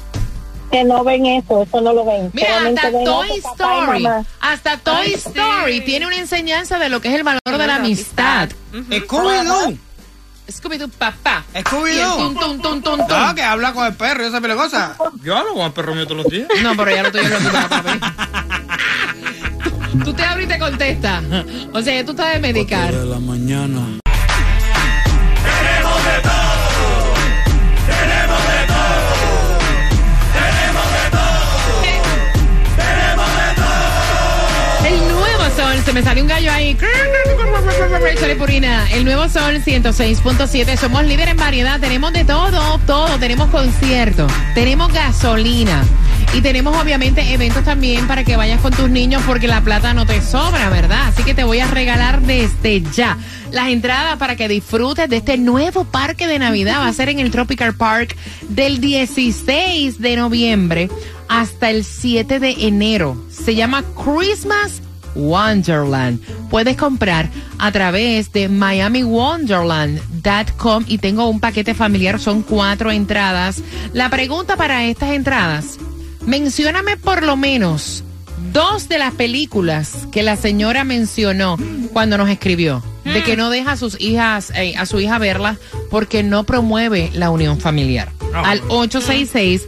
Que 0.71 0.85
no 0.85 1.03
ven 1.03 1.25
eso, 1.25 1.61
eso 1.61 1.81
no 1.81 1.91
lo 1.91 2.05
ven. 2.05 2.31
Mira, 2.31 2.47
Solamente 2.47 2.81
hasta 2.87 2.97
ven 2.97 3.05
Toy 3.05 3.29
eso, 3.37 3.51
Story, 3.51 4.07
hasta 4.39 4.77
Toy 4.77 4.95
Ay, 5.07 5.13
Story 5.13 5.79
sí. 5.79 5.81
tiene 5.81 6.07
una 6.07 6.15
enseñanza 6.15 6.79
de 6.79 6.87
lo 6.87 7.01
que 7.01 7.09
es 7.09 7.15
el 7.15 7.23
valor 7.23 7.41
de 7.45 7.67
la 7.67 7.75
amistad. 7.75 8.47
Scooby-Doo. 8.73 9.77
Scooby-Doo, 10.47 10.89
papá. 10.89 11.43
El 11.53 11.63
Scooby-Doo. 11.63 12.17
tum, 12.17 12.35
tum, 12.35 12.61
tum, 12.61 12.81
tum, 12.81 13.07
tum. 13.07 13.17
No, 13.19 13.35
que 13.35 13.43
habla 13.43 13.73
con 13.73 13.85
el 13.85 13.93
perro 13.95 14.23
y 14.23 14.27
esa 14.27 14.39
pila 14.41 14.53
de 14.53 14.59
cosas. 14.59 14.97
Yo 15.23 15.35
hablo 15.37 15.53
con 15.53 15.65
el 15.65 15.71
perro 15.73 15.95
mío 15.95 16.05
todos 16.05 16.23
los 16.23 16.31
días. 16.31 16.47
No, 16.61 16.75
pero 16.75 16.91
ya 16.91 17.01
lo 17.01 17.07
estoy 17.07 17.25
hablando 17.25 17.51
para 17.51 17.69
papi. 17.69 17.99
Tú 20.03 20.13
te 20.13 20.23
abres 20.23 20.45
y 20.45 20.49
te 20.49 20.59
contestas. 20.59 21.23
O 21.73 21.81
sea, 21.81 22.05
tú 22.05 22.11
estás 22.11 22.33
de 22.33 22.39
medicar. 22.39 22.93
la 22.93 23.19
mañana. 23.19 23.99
Se 35.83 35.93
me 35.93 36.03
salió 36.03 36.23
un 36.23 36.29
gallo 36.29 36.51
ahí. 36.51 36.77
Purina. 38.37 38.89
El 38.91 39.05
nuevo 39.05 39.27
sol 39.29 39.61
106.7. 39.63 40.77
Somos 40.77 41.05
líderes 41.05 41.31
en 41.31 41.37
variedad. 41.37 41.79
Tenemos 41.79 42.13
de 42.13 42.25
todo, 42.25 42.79
todo. 42.85 43.17
Tenemos 43.19 43.49
conciertos, 43.49 44.31
tenemos 44.53 44.91
gasolina. 44.93 45.83
Y 46.33 46.41
tenemos 46.41 46.75
obviamente 46.75 47.33
eventos 47.33 47.63
también 47.63 48.07
para 48.07 48.23
que 48.23 48.35
vayas 48.35 48.59
con 48.59 48.73
tus 48.73 48.89
niños 48.89 49.23
porque 49.25 49.47
la 49.47 49.61
plata 49.61 49.93
no 49.93 50.05
te 50.05 50.21
sobra, 50.21 50.69
¿verdad? 50.69 51.07
Así 51.07 51.23
que 51.23 51.33
te 51.33 51.43
voy 51.43 51.59
a 51.59 51.67
regalar 51.67 52.21
desde 52.21 52.81
ya 52.81 53.17
las 53.51 53.69
entradas 53.69 54.17
para 54.17 54.35
que 54.35 54.49
disfrutes 54.49 55.09
de 55.09 55.17
este 55.17 55.37
nuevo 55.37 55.85
parque 55.85 56.27
de 56.27 56.39
Navidad. 56.39 56.79
Va 56.79 56.87
a 56.87 56.93
ser 56.93 57.09
en 57.09 57.19
el 57.19 57.31
Tropical 57.31 57.73
Park 57.75 58.17
del 58.49 58.81
16 58.81 60.01
de 60.01 60.15
noviembre 60.17 60.89
hasta 61.29 61.69
el 61.69 61.85
7 61.85 62.39
de 62.39 62.67
enero. 62.67 63.17
Se 63.29 63.55
llama 63.55 63.83
Christmas 63.95 64.81
Wonderland. 65.15 66.21
Puedes 66.49 66.77
comprar 66.77 67.29
a 67.57 67.71
través 67.71 68.31
de 68.31 68.47
miamiwonderland.com 68.49 70.83
y 70.87 70.99
tengo 70.99 71.27
un 71.27 71.39
paquete 71.39 71.73
familiar, 71.73 72.19
son 72.19 72.43
cuatro 72.43 72.91
entradas. 72.91 73.63
La 73.93 74.09
pregunta 74.09 74.57
para 74.57 74.85
estas 74.85 75.11
entradas, 75.11 75.79
mencióname 76.25 76.97
por 76.97 77.23
lo 77.23 77.37
menos 77.37 78.03
dos 78.51 78.87
de 78.87 78.99
las 78.99 79.13
películas 79.13 80.07
que 80.11 80.21
la 80.23 80.35
señora 80.35 80.83
mencionó 80.83 81.57
cuando 81.93 82.17
nos 82.17 82.29
escribió. 82.29 82.83
De 83.03 83.21
que 83.21 83.37
no 83.37 83.51
deja 83.51 83.73
a 83.73 83.77
sus 83.77 84.01
hijas, 84.01 84.51
eh, 84.55 84.73
a 84.77 84.87
su 84.87 84.99
hija 84.99 85.19
verlas 85.19 85.59
porque 85.91 86.23
no 86.23 86.43
promueve 86.43 87.11
la 87.13 87.29
unión 87.29 87.59
familiar. 87.59 88.11
Al 88.33 88.61
866 88.67 89.67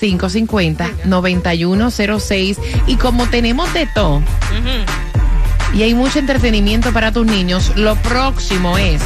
550-9106. 0.00 2.58
Y 2.86 2.96
como 2.96 3.28
tenemos 3.28 3.72
de 3.74 3.86
todo 3.86 4.22
y 5.74 5.82
hay 5.82 5.94
mucho 5.94 6.20
entretenimiento 6.20 6.92
para 6.92 7.10
tus 7.12 7.26
niños, 7.26 7.72
lo 7.76 7.96
próximo 7.96 8.78
es 8.78 9.02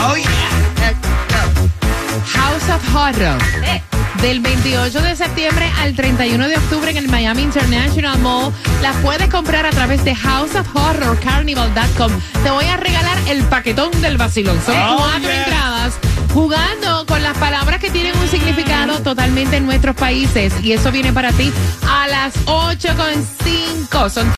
Oh. 0.00 0.14
House 2.32 2.68
of 2.70 2.94
Horror. 2.94 3.38
Del 4.22 4.40
28 4.40 5.00
de 5.00 5.16
septiembre 5.16 5.70
al 5.78 5.94
31 5.94 6.48
de 6.48 6.56
octubre 6.56 6.90
en 6.90 6.96
el 6.96 7.06
Miami 7.08 7.42
International 7.42 8.18
Mall. 8.18 8.52
La 8.82 8.92
puedes 8.94 9.28
comprar 9.28 9.64
a 9.64 9.70
través 9.70 10.04
de 10.04 10.12
houseofhorrorcarnival.com. 10.14 12.10
Te 12.42 12.50
voy 12.50 12.64
a 12.64 12.76
regalar 12.76 13.16
el 13.28 13.44
paquetón 13.44 13.92
del 14.02 14.16
vacilón. 14.16 14.58
Oh, 14.66 15.06
jugando 16.38 17.04
con 17.06 17.20
las 17.20 17.36
palabras 17.36 17.80
que 17.80 17.90
tienen 17.90 18.16
un 18.16 18.28
significado 18.28 19.00
totalmente 19.00 19.56
en 19.56 19.66
nuestros 19.66 19.96
países. 19.96 20.54
Y 20.62 20.72
eso 20.72 20.92
viene 20.92 21.12
para 21.12 21.32
ti 21.32 21.52
a 21.82 22.06
las 22.06 22.36
8.5. 22.46 24.08
Son 24.08 24.24